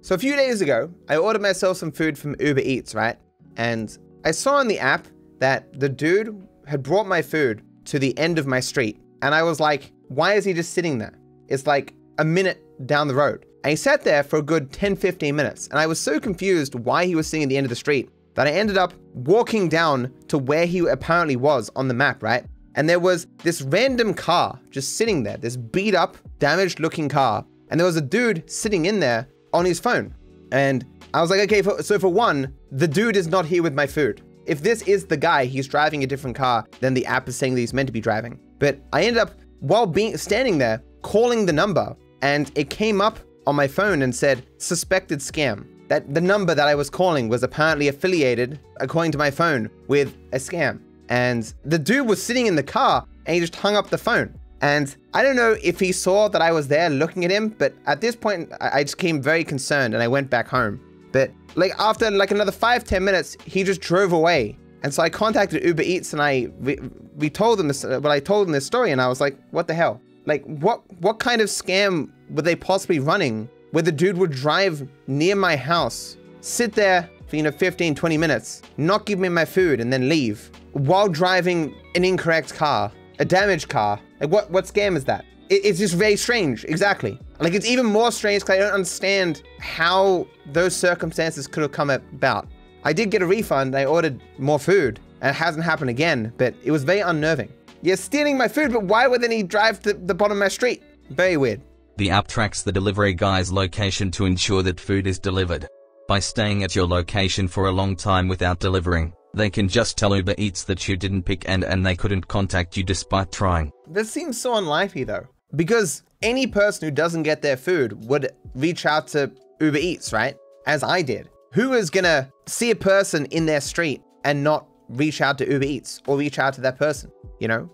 So 0.00 0.14
a 0.14 0.18
few 0.18 0.34
days 0.34 0.62
ago, 0.62 0.90
I 1.06 1.18
ordered 1.18 1.42
myself 1.42 1.76
some 1.76 1.92
food 1.92 2.16
from 2.16 2.34
Uber 2.40 2.62
Eats, 2.62 2.94
right? 2.94 3.18
And 3.58 3.94
I 4.24 4.30
saw 4.30 4.54
on 4.54 4.68
the 4.68 4.78
app 4.78 5.06
that 5.38 5.78
the 5.78 5.90
dude 5.90 6.48
had 6.66 6.82
brought 6.82 7.06
my 7.06 7.20
food 7.20 7.60
to 7.84 7.98
the 7.98 8.16
end 8.16 8.38
of 8.38 8.46
my 8.46 8.60
street. 8.60 8.98
And 9.20 9.34
I 9.34 9.42
was 9.42 9.60
like, 9.60 9.92
why 10.08 10.32
is 10.32 10.46
he 10.46 10.54
just 10.54 10.72
sitting 10.72 10.96
there? 10.96 11.12
It's 11.48 11.66
like 11.66 11.92
a 12.16 12.24
minute 12.24 12.64
down 12.86 13.06
the 13.06 13.14
road. 13.14 13.44
And 13.64 13.70
he 13.72 13.76
sat 13.76 14.02
there 14.02 14.22
for 14.22 14.38
a 14.38 14.42
good 14.42 14.72
10, 14.72 14.96
15 14.96 15.36
minutes. 15.36 15.68
And 15.68 15.78
I 15.78 15.86
was 15.86 16.00
so 16.00 16.18
confused 16.18 16.74
why 16.74 17.04
he 17.04 17.14
was 17.14 17.26
sitting 17.26 17.42
at 17.42 17.50
the 17.50 17.58
end 17.58 17.66
of 17.66 17.70
the 17.70 17.76
street 17.76 18.08
that 18.32 18.46
I 18.46 18.52
ended 18.52 18.78
up 18.78 18.94
walking 19.12 19.68
down 19.68 20.10
to 20.28 20.38
where 20.38 20.64
he 20.64 20.78
apparently 20.88 21.36
was 21.36 21.70
on 21.76 21.86
the 21.86 21.92
map, 21.92 22.22
right? 22.22 22.46
And 22.78 22.88
there 22.88 23.00
was 23.00 23.26
this 23.42 23.60
random 23.60 24.14
car 24.14 24.56
just 24.70 24.96
sitting 24.96 25.24
there, 25.24 25.36
this 25.36 25.56
beat 25.56 25.96
up, 25.96 26.16
damaged 26.38 26.78
looking 26.78 27.08
car. 27.08 27.44
And 27.70 27.80
there 27.80 27.84
was 27.84 27.96
a 27.96 28.00
dude 28.00 28.48
sitting 28.48 28.86
in 28.86 29.00
there 29.00 29.26
on 29.52 29.64
his 29.64 29.80
phone. 29.80 30.14
And 30.52 30.86
I 31.12 31.20
was 31.20 31.28
like, 31.28 31.40
okay, 31.40 31.60
for, 31.60 31.82
so 31.82 31.98
for 31.98 32.08
one, 32.08 32.54
the 32.70 32.86
dude 32.86 33.16
is 33.16 33.26
not 33.26 33.46
here 33.46 33.64
with 33.64 33.74
my 33.74 33.88
food. 33.88 34.22
If 34.46 34.62
this 34.62 34.82
is 34.82 35.06
the 35.06 35.16
guy, 35.16 35.46
he's 35.46 35.66
driving 35.66 36.04
a 36.04 36.06
different 36.06 36.36
car 36.36 36.66
than 36.78 36.94
the 36.94 37.04
app 37.04 37.28
is 37.28 37.34
saying 37.34 37.56
that 37.56 37.60
he's 37.62 37.74
meant 37.74 37.88
to 37.88 37.92
be 37.92 38.00
driving. 38.00 38.38
But 38.60 38.78
I 38.92 39.02
ended 39.02 39.18
up, 39.18 39.32
while 39.58 39.84
being 39.84 40.16
standing 40.16 40.58
there, 40.58 40.80
calling 41.02 41.46
the 41.46 41.52
number, 41.52 41.96
and 42.22 42.48
it 42.54 42.70
came 42.70 43.00
up 43.00 43.18
on 43.48 43.56
my 43.56 43.66
phone 43.66 44.02
and 44.02 44.14
said, 44.14 44.46
suspected 44.58 45.18
scam. 45.18 45.66
That 45.88 46.14
the 46.14 46.20
number 46.20 46.54
that 46.54 46.68
I 46.68 46.76
was 46.76 46.90
calling 46.90 47.28
was 47.28 47.42
apparently 47.42 47.88
affiliated, 47.88 48.60
according 48.78 49.10
to 49.12 49.18
my 49.18 49.32
phone, 49.32 49.68
with 49.88 50.16
a 50.32 50.36
scam. 50.36 50.78
And 51.08 51.52
the 51.64 51.78
dude 51.78 52.06
was 52.06 52.22
sitting 52.22 52.46
in 52.46 52.56
the 52.56 52.62
car 52.62 53.06
and 53.26 53.34
he 53.34 53.40
just 53.40 53.56
hung 53.56 53.76
up 53.76 53.90
the 53.90 53.98
phone. 53.98 54.38
And 54.60 54.94
I 55.14 55.22
don't 55.22 55.36
know 55.36 55.56
if 55.62 55.78
he 55.78 55.92
saw 55.92 56.28
that 56.28 56.42
I 56.42 56.50
was 56.50 56.66
there 56.68 56.90
looking 56.90 57.24
at 57.24 57.30
him, 57.30 57.50
but 57.50 57.74
at 57.86 58.00
this 58.00 58.16
point, 58.16 58.52
I 58.60 58.82
just 58.82 58.98
came 58.98 59.22
very 59.22 59.44
concerned 59.44 59.94
and 59.94 60.02
I 60.02 60.08
went 60.08 60.30
back 60.30 60.48
home. 60.48 60.80
But 61.12 61.30
like 61.54 61.72
after 61.78 62.10
like 62.10 62.30
another 62.30 62.52
five 62.52 62.84
ten 62.84 63.04
minutes, 63.04 63.36
he 63.44 63.62
just 63.62 63.80
drove 63.80 64.12
away. 64.12 64.58
And 64.82 64.92
so 64.92 65.02
I 65.02 65.10
contacted 65.10 65.64
Uber 65.64 65.82
Eats 65.82 66.12
and 66.12 66.20
I 66.20 66.48
we, 66.60 66.78
we 67.16 67.30
told 67.30 67.58
them 67.58 67.68
this. 67.68 67.84
Well, 67.84 68.08
I 68.08 68.20
told 68.20 68.46
them 68.46 68.52
this 68.52 68.66
story 68.66 68.90
and 68.90 69.00
I 69.00 69.08
was 69.08 69.20
like, 69.20 69.38
what 69.50 69.68
the 69.68 69.74
hell? 69.74 70.00
Like 70.26 70.44
what 70.44 70.82
what 71.00 71.18
kind 71.18 71.40
of 71.40 71.48
scam 71.48 72.10
were 72.30 72.42
they 72.42 72.56
possibly 72.56 72.98
running 72.98 73.48
where 73.70 73.82
the 73.82 73.92
dude 73.92 74.16
would 74.16 74.30
drive 74.30 74.86
near 75.06 75.36
my 75.36 75.56
house, 75.56 76.16
sit 76.40 76.72
there 76.72 77.08
for 77.26 77.36
you 77.36 77.42
know 77.42 77.50
15 77.50 77.94
20 77.94 78.18
minutes, 78.18 78.62
not 78.76 79.06
give 79.06 79.18
me 79.18 79.28
my 79.28 79.44
food 79.44 79.80
and 79.80 79.92
then 79.92 80.08
leave 80.08 80.50
while 80.72 81.08
driving 81.08 81.74
an 81.94 82.04
incorrect 82.04 82.54
car, 82.54 82.92
a 83.18 83.24
damaged 83.24 83.68
car? 83.68 84.00
Like 84.20 84.30
what 84.30 84.50
what 84.50 84.64
scam 84.64 84.96
is 84.96 85.04
that? 85.04 85.24
It, 85.48 85.64
it's 85.64 85.78
just 85.78 85.94
very 85.94 86.16
strange. 86.16 86.64
Exactly. 86.64 87.18
Like 87.40 87.54
it's 87.54 87.66
even 87.66 87.86
more 87.86 88.10
strange 88.12 88.42
because 88.42 88.56
I 88.56 88.58
don't 88.58 88.74
understand 88.74 89.42
how 89.60 90.26
those 90.46 90.74
circumstances 90.74 91.46
could 91.46 91.62
have 91.62 91.72
come 91.72 91.90
about. 91.90 92.48
I 92.84 92.92
did 92.92 93.10
get 93.10 93.22
a 93.22 93.26
refund. 93.26 93.76
I 93.76 93.84
ordered 93.84 94.20
more 94.38 94.58
food, 94.58 95.00
and 95.20 95.30
it 95.30 95.34
hasn't 95.34 95.64
happened 95.64 95.90
again. 95.90 96.32
But 96.36 96.54
it 96.62 96.70
was 96.70 96.84
very 96.84 97.00
unnerving. 97.00 97.52
You're 97.82 97.96
stealing 97.96 98.36
my 98.36 98.48
food, 98.48 98.72
but 98.72 98.84
why 98.84 99.06
would 99.06 99.20
then 99.20 99.30
he 99.30 99.42
drive 99.42 99.80
to 99.80 99.92
the 99.92 100.14
bottom 100.14 100.38
of 100.38 100.40
my 100.40 100.48
street? 100.48 100.82
Very 101.10 101.36
weird. 101.36 101.60
The 101.96 102.10
app 102.10 102.28
tracks 102.28 102.62
the 102.62 102.72
delivery 102.72 103.14
guy's 103.14 103.52
location 103.52 104.10
to 104.12 104.24
ensure 104.24 104.62
that 104.62 104.80
food 104.80 105.06
is 105.06 105.18
delivered. 105.18 105.66
By 106.08 106.20
staying 106.20 106.62
at 106.62 106.74
your 106.74 106.86
location 106.86 107.48
for 107.48 107.66
a 107.66 107.72
long 107.72 107.94
time 107.94 108.28
without 108.28 108.60
delivering, 108.60 109.12
they 109.38 109.50
can 109.50 109.68
just 109.68 109.96
tell 109.96 110.14
Uber 110.14 110.34
Eats 110.36 110.64
that 110.64 110.88
you 110.88 110.96
didn't 110.96 111.22
pick 111.22 111.48
and 111.48 111.64
and 111.64 111.86
they 111.86 111.96
couldn't 111.96 112.28
contact 112.28 112.76
you 112.76 112.84
despite 112.84 113.32
trying. 113.32 113.72
This 113.86 114.10
seems 114.10 114.40
so 114.40 114.56
unlikely 114.56 115.04
though. 115.04 115.26
Because 115.56 116.02
any 116.20 116.46
person 116.46 116.86
who 116.86 116.90
doesn't 116.90 117.22
get 117.22 117.42
their 117.42 117.56
food 117.56 118.04
would 118.04 118.30
reach 118.54 118.84
out 118.84 119.08
to 119.08 119.30
Uber 119.60 119.78
Eats, 119.78 120.12
right? 120.12 120.36
As 120.66 120.82
I 120.82 121.02
did. 121.02 121.30
Who 121.52 121.72
is 121.72 121.88
gonna 121.88 122.30
see 122.46 122.70
a 122.70 122.76
person 122.76 123.24
in 123.26 123.46
their 123.46 123.60
street 123.60 124.02
and 124.24 124.44
not 124.44 124.66
reach 124.88 125.20
out 125.20 125.38
to 125.38 125.50
Uber 125.50 125.64
Eats 125.64 126.02
or 126.06 126.18
reach 126.18 126.38
out 126.38 126.54
to 126.54 126.60
that 126.62 126.78
person, 126.78 127.10
you 127.40 127.48
know? 127.48 127.70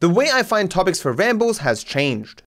The 0.00 0.08
way 0.08 0.30
I 0.32 0.42
find 0.42 0.70
topics 0.70 1.00
for 1.00 1.12
rambles 1.12 1.58
has 1.58 1.84
changed. 1.84 2.42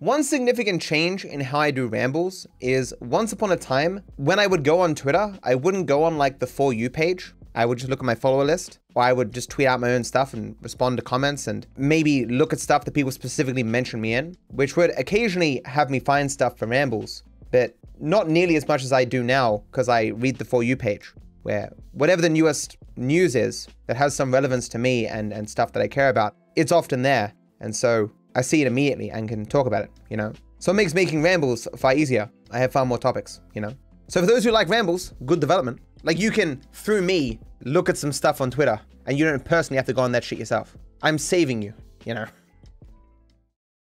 One 0.00 0.22
significant 0.22 0.82
change 0.82 1.24
in 1.24 1.40
how 1.40 1.58
I 1.58 1.70
do 1.70 1.86
rambles 1.86 2.46
is 2.60 2.92
once 3.00 3.32
upon 3.32 3.52
a 3.52 3.56
time, 3.56 4.02
when 4.16 4.38
I 4.38 4.46
would 4.46 4.62
go 4.62 4.78
on 4.80 4.94
Twitter, 4.94 5.34
I 5.42 5.54
wouldn't 5.54 5.86
go 5.86 6.04
on 6.04 6.18
like 6.18 6.38
the 6.38 6.46
For 6.46 6.74
You 6.74 6.90
page. 6.90 7.32
I 7.54 7.64
would 7.64 7.78
just 7.78 7.88
look 7.88 8.00
at 8.00 8.04
my 8.04 8.14
follower 8.14 8.44
list, 8.44 8.78
or 8.94 9.02
I 9.02 9.14
would 9.14 9.32
just 9.32 9.48
tweet 9.48 9.66
out 9.66 9.80
my 9.80 9.92
own 9.92 10.04
stuff 10.04 10.34
and 10.34 10.54
respond 10.60 10.98
to 10.98 11.02
comments 11.02 11.46
and 11.46 11.66
maybe 11.78 12.26
look 12.26 12.52
at 12.52 12.60
stuff 12.60 12.84
that 12.84 12.92
people 12.92 13.10
specifically 13.10 13.62
mention 13.62 13.98
me 14.02 14.12
in, 14.12 14.36
which 14.48 14.76
would 14.76 14.90
occasionally 14.98 15.62
have 15.64 15.88
me 15.88 15.98
find 15.98 16.30
stuff 16.30 16.58
for 16.58 16.66
rambles, 16.66 17.22
but 17.50 17.74
not 17.98 18.28
nearly 18.28 18.56
as 18.56 18.68
much 18.68 18.84
as 18.84 18.92
I 18.92 19.06
do 19.06 19.22
now 19.22 19.62
because 19.70 19.88
I 19.88 20.08
read 20.08 20.36
the 20.36 20.44
For 20.44 20.62
You 20.62 20.76
page, 20.76 21.10
where 21.42 21.72
whatever 21.92 22.20
the 22.20 22.28
newest 22.28 22.76
news 22.96 23.34
is 23.34 23.66
that 23.86 23.96
has 23.96 24.14
some 24.14 24.30
relevance 24.30 24.68
to 24.68 24.78
me 24.78 25.06
and, 25.06 25.32
and 25.32 25.48
stuff 25.48 25.72
that 25.72 25.82
I 25.82 25.88
care 25.88 26.10
about, 26.10 26.36
it's 26.54 26.70
often 26.70 27.00
there. 27.00 27.32
And 27.60 27.74
so 27.74 28.10
I 28.36 28.42
see 28.42 28.60
it 28.60 28.66
immediately 28.66 29.10
and 29.10 29.26
can 29.28 29.46
talk 29.46 29.66
about 29.66 29.82
it, 29.82 29.90
you 30.10 30.16
know? 30.18 30.32
So 30.58 30.70
it 30.70 30.74
makes 30.74 30.92
making 30.92 31.22
rambles 31.22 31.66
far 31.76 31.94
easier. 31.94 32.30
I 32.50 32.58
have 32.58 32.70
far 32.70 32.84
more 32.84 32.98
topics, 32.98 33.40
you 33.54 33.62
know? 33.62 33.72
So 34.08 34.20
for 34.20 34.26
those 34.26 34.44
who 34.44 34.50
like 34.50 34.68
rambles, 34.68 35.14
good 35.24 35.40
development. 35.40 35.80
Like 36.02 36.18
you 36.18 36.30
can, 36.30 36.60
through 36.74 37.00
me, 37.00 37.40
look 37.64 37.88
at 37.88 37.96
some 37.96 38.12
stuff 38.12 38.42
on 38.42 38.50
Twitter 38.50 38.78
and 39.06 39.18
you 39.18 39.24
don't 39.24 39.42
personally 39.42 39.78
have 39.78 39.86
to 39.86 39.94
go 39.94 40.02
on 40.02 40.12
that 40.12 40.22
shit 40.22 40.38
yourself. 40.38 40.76
I'm 41.02 41.16
saving 41.16 41.62
you, 41.62 41.72
you 42.04 42.12
know? 42.12 42.26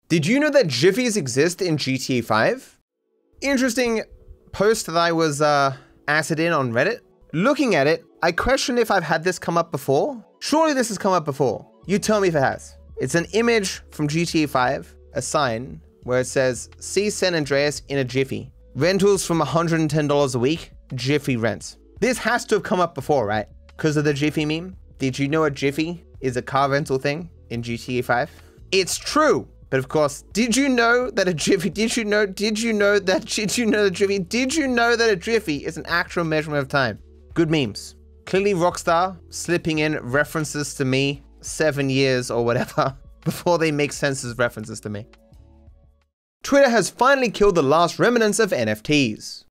Did 0.07 0.25
you 0.25 0.39
know 0.39 0.49
that 0.49 0.67
Jiffies 0.67 1.17
exist 1.17 1.61
in 1.61 1.75
GTA 1.75 2.23
5? 2.23 2.79
Interesting 3.41 4.03
post 4.53 4.85
that 4.85 4.95
I 4.95 5.11
was 5.11 5.41
uh, 5.41 5.75
added 6.07 6.39
in 6.39 6.53
on 6.53 6.71
Reddit. 6.71 6.99
Looking 7.33 7.75
at 7.75 7.87
it, 7.87 8.05
I 8.23 8.31
question 8.31 8.77
if 8.77 8.89
I've 8.89 9.03
had 9.03 9.21
this 9.21 9.37
come 9.37 9.57
up 9.57 9.71
before. 9.71 10.23
Surely 10.39 10.73
this 10.73 10.87
has 10.87 10.97
come 10.97 11.11
up 11.11 11.25
before. 11.25 11.69
You 11.87 11.99
tell 11.99 12.21
me 12.21 12.29
if 12.29 12.35
it 12.35 12.39
has. 12.39 12.77
It's 12.97 13.15
an 13.15 13.25
image 13.33 13.81
from 13.91 14.07
GTA 14.07 14.47
5, 14.47 14.95
a 15.13 15.21
sign 15.21 15.81
where 16.03 16.21
it 16.21 16.27
says, 16.27 16.69
see 16.79 17.09
San 17.09 17.35
Andreas 17.35 17.81
in 17.89 17.97
a 17.97 18.05
Jiffy. 18.05 18.51
Rentals 18.73 19.25
from 19.25 19.41
$110 19.41 20.35
a 20.35 20.39
week, 20.39 20.71
Jiffy 20.93 21.35
rents. 21.35 21.77
This 21.99 22.17
has 22.19 22.45
to 22.45 22.55
have 22.55 22.63
come 22.63 22.79
up 22.79 22.95
before, 22.95 23.25
right? 23.25 23.47
Because 23.67 23.97
of 23.97 24.05
the 24.05 24.13
Jiffy 24.13 24.45
meme. 24.45 24.77
Did 24.97 25.19
you 25.19 25.27
know 25.27 25.43
a 25.43 25.51
Jiffy 25.51 26.05
is 26.21 26.37
a 26.37 26.41
car 26.41 26.69
rental 26.69 26.97
thing 26.97 27.29
in 27.49 27.61
GTA 27.61 28.03
5? 28.05 28.31
It's 28.71 28.97
true. 28.97 29.47
But 29.69 29.79
of 29.79 29.89
course, 29.89 30.21
did 30.31 30.55
you 30.55 30.69
know 30.69 31.09
that 31.11 31.27
a 31.27 31.33
Jiffy, 31.33 31.69
did 31.69 31.97
you 31.97 32.05
know, 32.05 32.25
did 32.25 32.61
you 32.61 32.71
know 32.71 32.97
that, 32.99 33.25
did 33.25 33.57
you 33.57 33.65
know 33.65 33.83
the 33.83 33.91
Jiffy, 33.91 34.19
did 34.19 34.55
you 34.55 34.67
know 34.67 34.95
that 34.95 35.09
a 35.09 35.17
Jiffy 35.17 35.65
is 35.65 35.77
an 35.77 35.85
actual 35.87 36.23
measurement 36.23 36.61
of 36.61 36.69
time? 36.69 36.99
Good 37.33 37.51
memes. 37.51 37.95
Clearly 38.25 38.53
Rockstar 38.53 39.17
slipping 39.29 39.79
in 39.79 39.99
references 39.99 40.75
to 40.75 40.85
me 40.85 41.23
seven 41.45 41.89
years 41.89 42.29
or 42.31 42.43
whatever 42.43 42.95
before 43.23 43.57
they 43.57 43.71
make 43.71 43.93
sense 43.93 44.23
as 44.23 44.37
references 44.37 44.79
to 44.81 44.89
me. 44.89 45.05
Twitter 46.43 46.69
has 46.69 46.89
finally 46.89 47.31
killed 47.31 47.55
the 47.55 47.63
last 47.63 47.97
remnants 47.97 48.39
of 48.39 48.51
NFTs. 48.51 49.45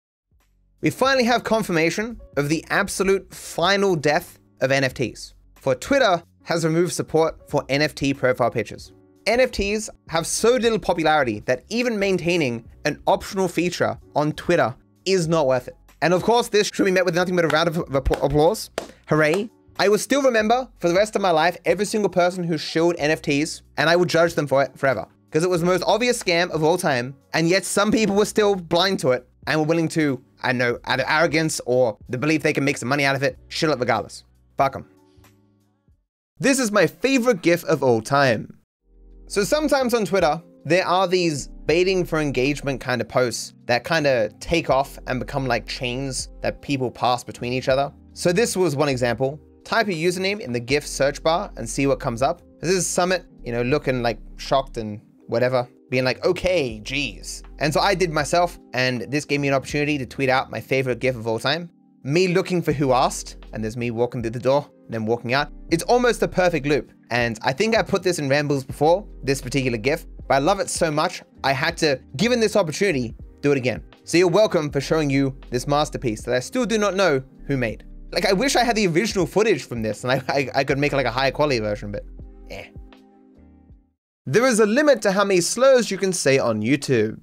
We 0.80 0.90
finally 0.90 1.24
have 1.24 1.42
confirmation 1.42 2.20
of 2.37 2.48
the 2.48 2.64
absolute 2.70 3.35
final 3.35 3.96
death 3.96 4.38
of 4.61 4.70
NFTs. 4.70 5.33
For 5.54 5.74
Twitter 5.74 6.22
has 6.44 6.64
removed 6.64 6.92
support 6.92 7.50
for 7.50 7.64
NFT 7.64 8.16
profile 8.16 8.50
pictures. 8.50 8.92
NFTs 9.26 9.88
have 10.09 10.26
so 10.26 10.54
little 10.57 10.78
popularity 10.78 11.40
that 11.46 11.64
even 11.68 11.98
maintaining 11.98 12.68
an 12.85 13.00
optional 13.07 13.48
feature 13.48 13.98
on 14.14 14.33
Twitter 14.33 14.74
is 15.07 15.26
not 15.26 15.46
worth 15.46 15.68
it. 15.68 15.76
And 16.02 16.12
of 16.12 16.22
course, 16.22 16.48
this 16.48 16.70
should 16.72 16.85
be 16.85 16.90
met 16.90 17.07
with 17.07 17.14
nothing 17.14 17.35
but 17.35 17.46
a 17.46 17.48
round 17.48 17.68
of 17.68 17.78
applause. 17.94 18.70
Hooray. 19.09 19.48
I 19.77 19.89
will 19.89 19.99
still 19.99 20.23
remember 20.23 20.69
for 20.79 20.89
the 20.89 20.95
rest 20.95 21.17
of 21.17 21.23
my 21.23 21.33
life 21.33 21.57
every 21.65 21.85
single 21.85 22.09
person 22.09 22.45
who 22.45 22.57
shilled 22.57 22.95
NFTs, 22.97 23.63
and 23.77 23.91
I 23.91 23.97
will 23.97 24.05
judge 24.05 24.35
them 24.35 24.47
for 24.47 24.63
it 24.63 24.79
forever. 24.79 25.09
Because 25.29 25.43
it 25.43 25.51
was 25.51 25.63
the 25.63 25.67
most 25.67 25.83
obvious 25.85 26.23
scam 26.23 26.51
of 26.51 26.63
all 26.63 26.79
time, 26.79 27.17
and 27.33 27.49
yet 27.49 27.65
some 27.65 27.91
people 27.91 28.15
were 28.15 28.25
still 28.25 28.55
blind 28.55 29.01
to 29.01 29.11
it 29.11 29.29
and 29.49 29.59
were 29.59 29.67
willing 29.67 29.89
to, 29.89 30.23
I 30.41 30.53
know, 30.53 30.79
out 30.85 31.01
of 31.01 31.07
arrogance 31.09 31.61
or 31.67 31.99
the 32.09 32.19
belief 32.19 32.43
they 32.43 32.53
can 32.53 32.65
make 32.65 32.77
some 32.77 32.89
money 32.89 33.05
out 33.05 33.17
of 33.17 33.25
it, 33.25 33.37
shill 33.49 33.73
it 33.73 33.81
regardless. 33.81 34.23
Fuck 34.57 34.75
them. 34.75 34.89
This 36.39 36.61
is 36.61 36.71
my 36.71 36.87
favorite 36.87 37.43
GIF 37.43 37.65
of 37.65 37.83
all 37.83 38.01
time. 38.01 38.59
So 39.27 39.43
sometimes 39.43 39.93
on 39.93 40.05
Twitter, 40.05 40.41
there 40.65 40.87
are 40.87 41.09
these 41.09 41.49
baiting 41.67 42.05
for 42.05 42.21
engagement 42.21 42.81
kind 42.81 43.01
of 43.01 43.09
posts 43.09 43.55
that 43.67 43.83
kind 43.83 44.07
of 44.07 44.39
take 44.39 44.71
off 44.71 45.01
and 45.09 45.19
become 45.19 45.47
like 45.47 45.67
chains 45.67 46.29
that 46.43 46.63
people 46.63 46.93
pass 46.93 47.25
between 47.25 47.53
each 47.53 47.69
other. 47.69 47.93
So 48.13 48.33
this 48.33 48.57
was 48.57 48.77
one 48.77 48.89
example. 48.89 49.41
Type 49.64 49.87
your 49.87 49.96
username 49.96 50.40
in 50.40 50.53
the 50.53 50.61
GIF 50.61 50.87
search 50.87 51.22
bar 51.22 51.50
and 51.57 51.68
see 51.68 51.87
what 51.87 51.98
comes 51.98 52.20
up. 52.20 52.42
This 52.61 52.70
is 52.70 52.87
Summit, 52.87 53.24
you 53.42 53.50
know, 53.50 53.62
looking 53.62 54.03
like 54.03 54.18
shocked 54.37 54.77
and 54.77 55.00
whatever, 55.27 55.66
being 55.88 56.05
like, 56.05 56.22
okay, 56.24 56.79
geez. 56.81 57.42
And 57.61 57.72
so 57.72 57.81
I 57.81 57.94
did 57.94 58.12
myself, 58.12 58.59
and 58.74 59.03
this 59.11 59.24
gave 59.24 59.40
me 59.40 59.48
an 59.48 59.55
opportunity 59.55 59.96
to 59.96 60.05
tweet 60.05 60.29
out 60.29 60.50
my 60.50 60.61
favorite 60.61 60.98
GIF 60.98 61.16
of 61.16 61.27
all 61.27 61.38
time. 61.38 61.70
Me 62.03 62.29
looking 62.29 62.61
for 62.61 62.72
who 62.72 62.92
asked, 62.92 63.38
and 63.55 63.64
there's 63.64 63.79
me 63.79 63.90
walking 63.90 64.20
through 64.20 64.33
the 64.33 64.38
door, 64.38 64.68
and 64.85 64.92
then 64.92 65.07
walking 65.07 65.33
out. 65.33 65.50
It's 65.70 65.85
almost 65.85 66.22
a 66.22 66.29
perfect 66.29 66.66
loop. 66.66 66.92
And 67.11 67.38
I 67.40 67.55
think 67.55 67.74
I 67.74 67.83
put 67.83 68.03
this 68.03 68.18
in 68.18 68.29
Rambles 68.29 68.64
before, 68.64 69.07
this 69.22 69.40
particular 69.40 69.79
GIF, 69.79 70.05
but 70.29 70.35
I 70.35 70.38
love 70.38 70.61
it 70.61 70.68
so 70.68 70.90
much, 70.90 71.22
I 71.42 71.53
had 71.53 71.79
to, 71.79 71.98
given 72.16 72.38
this 72.38 72.57
opportunity, 72.57 73.14
do 73.40 73.53
it 73.53 73.57
again. 73.57 73.83
So 74.05 74.18
you're 74.18 74.29
welcome 74.29 74.70
for 74.70 74.83
showing 74.83 75.09
you 75.09 75.35
this 75.48 75.66
masterpiece 75.66 76.22
that 76.22 76.35
I 76.35 76.40
still 76.40 76.66
do 76.66 76.77
not 76.77 76.94
know 76.94 77.22
who 77.46 77.57
made. 77.57 77.85
Like, 78.12 78.27
I 78.27 78.33
wish 78.33 78.57
I 78.57 78.64
had 78.64 78.77
the 78.77 78.87
original 78.87 79.27
footage 79.27 79.64
from 79.64 79.83
this 79.83 80.05
and 80.05 80.12
I, 80.12 80.23
I, 80.29 80.51
I 80.57 80.64
could 80.64 80.79
make 80.79 80.93
like 80.93 81.07
a 81.07 81.11
higher 81.11 81.31
quality 81.31 81.59
version, 81.59 81.90
but 81.93 82.05
eh. 82.51 82.67
There 84.27 84.47
is 84.47 84.61
a 84.61 84.67
limit 84.67 85.03
to 85.03 85.12
how 85.12 85.25
many 85.25 85.40
slurs 85.40 85.90
you 85.90 85.99
can 85.99 86.12
say 86.12 86.38
on 86.38 86.62
YouTube. 86.62 87.21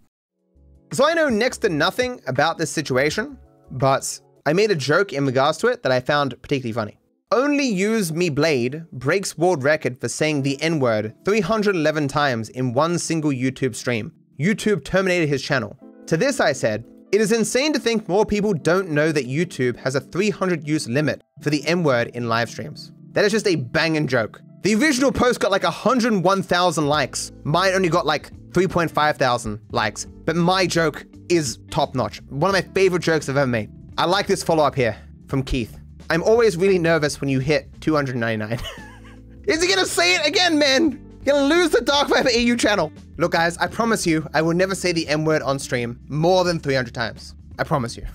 So 0.94 1.08
I 1.08 1.14
know 1.14 1.30
next 1.30 1.60
to 1.60 1.70
nothing 1.70 2.22
about 2.28 2.58
this 2.58 2.70
situation, 2.70 3.38
but 3.72 4.20
I 4.46 4.54
made 4.54 4.72
a 4.72 4.76
joke 4.76 5.14
in 5.14 5.26
regards 5.26 5.58
to 5.60 5.68
it 5.68 5.84
that 5.84 5.92
I 5.92 6.00
found 6.00 6.40
particularly 6.42 6.74
funny. 6.74 6.98
Onlyusemeblade 7.32 8.92
breaks 8.92 9.38
world 9.38 9.64
record 9.64 10.02
for 10.02 10.10
saying 10.10 10.42
the 10.42 10.62
N 10.62 10.80
word 10.80 11.16
311 11.24 12.10
times 12.10 12.50
in 12.50 12.74
one 12.74 13.00
single 13.00 13.32
YouTube 13.32 13.74
stream. 13.74 14.12
YouTube 14.38 14.84
terminated 14.84 15.30
his 15.30 15.42
channel. 15.42 15.78
To 16.08 16.18
this 16.18 16.42
I 16.42 16.52
said, 16.52 16.84
it 17.12 17.20
is 17.20 17.32
insane 17.32 17.74
to 17.74 17.80
think 17.80 18.08
more 18.08 18.26
people 18.26 18.54
don't 18.54 18.90
know 18.90 19.12
that 19.12 19.28
YouTube 19.28 19.76
has 19.78 19.96
a 19.96 20.02
300 20.02 20.68
use 20.68 20.88
limit 20.88 21.22
for 21.42 21.50
the 21.50 21.66
N 21.68 21.84
word 21.84 22.08
in 22.10 22.30
live 22.30 22.50
streams. 22.50 22.94
That 23.12 23.26
is 23.26 23.32
just 23.32 23.48
a 23.48 23.56
banging 23.56 24.08
joke. 24.08 24.42
The 24.62 24.76
original 24.76 25.12
post 25.12 25.40
got 25.40 25.52
like 25.52 25.64
101,000 25.64 26.88
likes. 26.88 27.32
Mine 27.44 27.74
only 27.74 27.90
got 27.90 28.06
like 28.06 28.32
3.5 28.52 29.18
thousand 29.18 29.60
likes. 29.72 30.06
But 30.06 30.36
my 30.36 30.66
joke 30.66 31.06
is 31.30 31.60
top 31.70 31.96
notch. 31.96 32.22
One 32.30 32.50
of 32.50 32.54
my 32.54 32.74
favorite 32.74 33.02
jokes 33.02 33.28
I've 33.28 33.38
ever 33.38 33.48
made. 33.48 33.70
I 33.98 34.06
like 34.06 34.28
this 34.28 34.44
follow 34.44 34.64
up 34.64 34.76
here 34.76 34.96
from 35.28 35.44
Keith. 35.44 35.78
I'm 36.10 36.24
always 36.24 36.58
really 36.58 36.80
nervous 36.80 37.20
when 37.20 37.30
you 37.30 37.40
hit 37.40 37.82
299. 37.82 38.60
is 39.48 39.62
he 39.62 39.68
gonna 39.74 39.86
say 39.86 40.16
it 40.16 40.28
again, 40.28 40.58
man? 40.58 41.11
Gonna 41.24 41.46
lose 41.46 41.70
the 41.70 41.80
DarkViperAU 41.80 42.60
channel. 42.60 42.92
Look, 43.18 43.34
guys, 43.34 43.56
I 43.58 43.68
promise 43.68 44.08
you, 44.08 44.28
I 44.34 44.42
will 44.42 44.56
never 44.56 44.74
say 44.74 44.92
the 44.92 45.08
M 45.08 45.24
word 45.24 45.44
on 45.44 45.60
stream 45.60 46.00
more 46.08 46.44
than 46.44 46.60
300 46.60 46.94
times. 46.96 47.36
I 47.60 47.64
promise 47.64 47.96
you. 47.96 48.06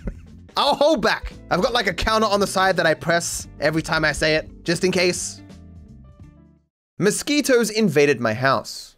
I'll 0.56 0.74
hold 0.74 1.00
back. 1.00 1.32
I've 1.52 1.62
got 1.62 1.72
like 1.72 1.86
a 1.86 1.94
counter 1.94 2.26
on 2.26 2.40
the 2.40 2.48
side 2.48 2.76
that 2.76 2.86
I 2.86 2.94
press 2.94 3.46
every 3.60 3.80
time 3.80 4.04
I 4.04 4.10
say 4.10 4.34
it, 4.34 4.64
just 4.64 4.82
in 4.82 4.90
case. 4.90 5.40
Mosquitoes 6.98 7.70
invaded 7.70 8.18
my 8.20 8.34
house. 8.34 8.96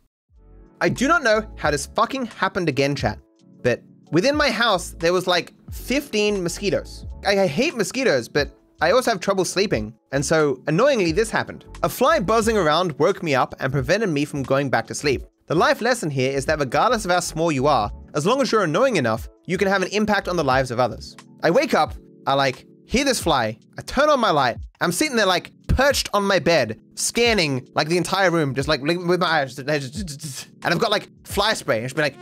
I 0.81 0.89
do 0.89 1.07
not 1.07 1.23
know 1.23 1.47
how 1.57 1.71
this 1.71 1.85
fucking 1.85 2.27
happened 2.27 2.71
again, 2.71 2.97
chat, 2.97 3.19
but 3.63 3.83
within 4.11 4.35
my 4.35 4.51
house, 4.51 4.93
there 4.99 5.13
was 5.13 5.27
like 5.27 5.53
15 5.71 6.43
mosquitoes. 6.43 7.05
I, 7.27 7.41
I 7.41 7.47
hate 7.47 7.77
mosquitoes, 7.77 8.27
but 8.27 8.57
I 8.83 8.93
also 8.93 9.11
have 9.11 9.21
trouble 9.21 9.45
sleeping, 9.45 9.95
and 10.11 10.25
so 10.25 10.63
annoyingly 10.67 11.13
this 11.13 11.31
happened. 11.31 11.67
A 11.83 11.89
fly 11.89 12.19
buzzing 12.19 12.57
around 12.57 12.99
woke 12.99 13.23
me 13.23 13.35
up 13.35 13.55
and 13.61 13.71
prevented 13.71 14.09
me 14.09 14.25
from 14.25 14.43
going 14.43 14.71
back 14.71 14.87
to 14.87 14.95
sleep. 14.95 15.23
The 15.49 15.55
life 15.55 15.83
lesson 15.83 16.09
here 16.09 16.33
is 16.33 16.47
that 16.47 16.61
regardless 16.61 17.05
of 17.05 17.11
how 17.11 17.21
small 17.21 17.53
you 17.53 17.67
are, 17.67 17.93
as 18.15 18.25
long 18.25 18.41
as 18.41 18.51
you're 18.51 18.65
annoying 18.65 18.97
enough, 18.97 19.29
you 19.47 19.59
can 19.59 19.69
have 19.69 19.83
an 19.83 19.89
impact 19.89 20.29
on 20.29 20.37
the 20.37 20.45
lives 20.45 20.71
of 20.71 20.81
others. 20.81 21.15
I 21.43 21.51
wake 21.51 21.75
up, 21.75 21.93
I 22.27 22.33
like, 22.33 22.65
hear 22.87 23.05
this 23.05 23.21
fly, 23.21 23.59
I 23.77 23.83
turn 23.83 24.09
on 24.09 24.19
my 24.19 24.31
light, 24.31 24.57
I'm 24.81 24.93
sitting 24.93 25.17
there 25.17 25.27
like 25.27 25.53
perched 25.69 26.09
on 26.15 26.25
my 26.25 26.39
bed, 26.39 26.81
scanning 26.95 27.69
like 27.75 27.89
the 27.89 27.99
entire 27.99 28.31
room, 28.31 28.55
just 28.55 28.69
like 28.69 28.81
with 28.81 29.21
my 29.21 29.27
eyes, 29.27 29.59
and 29.59 29.71
I've 30.65 30.79
got 30.79 30.91
like 30.91 31.11
fly 31.25 31.53
spray, 31.53 31.85
and 31.85 31.95
be 31.95 32.01
like, 32.01 32.17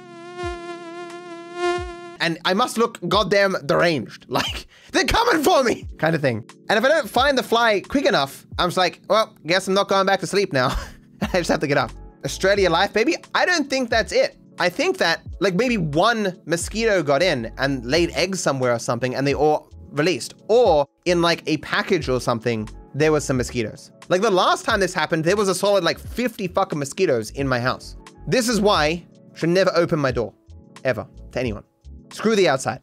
and 2.21 2.37
I 2.45 2.55
must 2.55 2.79
look 2.79 2.99
goddamn 3.09 3.57
deranged, 3.65 4.27
like 4.29 4.67
they're 4.93 5.05
coming 5.05 5.43
for 5.43 5.63
me, 5.63 5.87
kind 5.99 6.15
of 6.15 6.21
thing. 6.21 6.49
And 6.69 6.79
if 6.79 6.85
I 6.85 6.89
don't 6.89 7.09
find 7.09 7.37
the 7.37 7.43
fly 7.43 7.81
quick 7.81 8.07
enough, 8.07 8.47
I'm 8.59 8.69
just 8.69 8.77
like, 8.77 9.01
well, 9.09 9.37
guess 9.47 9.69
I'm 9.69 9.75
not 9.75 9.89
going 9.89 10.07
back 10.07 10.21
to 10.21 10.27
sleep 10.27 10.53
now. 10.53 10.69
I 11.23 11.39
just 11.39 11.51
have 11.51 11.61
to 11.61 11.67
get 11.67 11.79
up. 11.79 11.91
Australia 12.25 12.71
life, 12.71 12.93
baby. 12.93 13.17
I 13.35 13.47
don't 13.47 13.69
think 13.69 13.91
that's 13.91 14.13
it. 14.13 14.37
I 14.59 14.69
think 14.69 14.99
that 14.99 15.23
like 15.41 15.55
maybe 15.55 15.77
one 15.77 16.41
mosquito 16.47 17.03
got 17.03 17.23
in 17.23 17.53
and 17.59 17.85
laid 17.85 18.11
eggs 18.11 18.41
somewhere 18.41 18.73
or 18.73 18.79
something, 18.79 19.15
and 19.15 19.27
they 19.27 19.35
all 19.35 19.71
released, 19.91 20.35
or 20.49 20.87
in 21.05 21.23
like 21.23 21.43
a 21.47 21.59
package 21.59 22.09
or 22.09 22.21
something, 22.21 22.69
there 22.95 23.13
was 23.13 23.25
some 23.25 23.37
mosquitoes. 23.37 23.93
Like 24.09 24.23
the 24.23 24.31
last 24.31 24.65
time 24.65 24.81
this 24.81 24.95
happened, 24.95 25.25
there 25.25 25.37
was 25.37 25.49
a 25.49 25.55
solid 25.55 25.85
like 25.85 25.99
50 25.99 26.49
fucking 26.49 26.79
mosquitoes 26.79 27.31
in 27.31 27.47
my 27.47 27.61
house. 27.61 27.97
This 28.27 28.49
is 28.49 28.61
why 28.61 28.85
I 28.85 29.07
should 29.35 29.51
never 29.51 29.71
open 29.75 29.99
my 29.99 30.11
door, 30.11 30.35
ever, 30.85 31.07
to 31.33 31.41
anyone. 31.41 31.65
Screw 32.11 32.35
the 32.35 32.49
outside. 32.49 32.81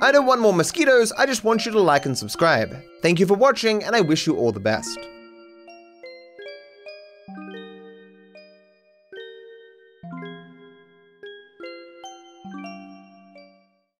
I 0.00 0.12
don't 0.12 0.26
want 0.26 0.40
more 0.40 0.54
mosquitoes, 0.54 1.10
I 1.12 1.26
just 1.26 1.42
want 1.42 1.66
you 1.66 1.72
to 1.72 1.80
like 1.80 2.06
and 2.06 2.16
subscribe. 2.16 2.76
Thank 3.02 3.18
you 3.18 3.26
for 3.26 3.34
watching, 3.34 3.82
and 3.82 3.96
I 3.96 4.00
wish 4.00 4.28
you 4.28 4.36
all 4.36 4.52
the 4.52 4.60
best. 4.60 4.96